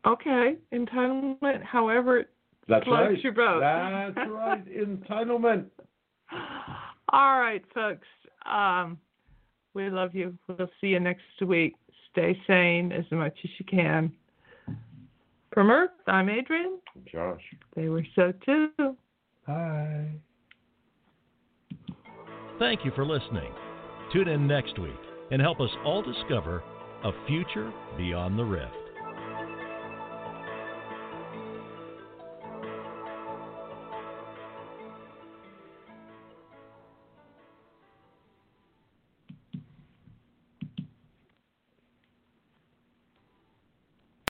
[0.06, 1.62] okay, entitlement.
[1.62, 2.24] However,
[2.68, 3.18] that's right.
[3.22, 3.60] your boat.
[3.60, 5.66] That's right, entitlement.
[7.12, 8.06] All right, folks.
[8.50, 8.98] Um,
[9.74, 10.36] we love you.
[10.48, 11.74] We'll see you next week.
[12.10, 14.10] Stay sane as much as you can.
[15.56, 16.80] From Earth, I'm Adrian.
[17.10, 17.40] Josh.
[17.74, 18.68] They were so too.
[19.46, 20.06] Hi.
[22.58, 23.54] Thank you for listening.
[24.12, 24.92] Tune in next week
[25.30, 26.62] and help us all discover
[27.04, 28.85] a future beyond the rift.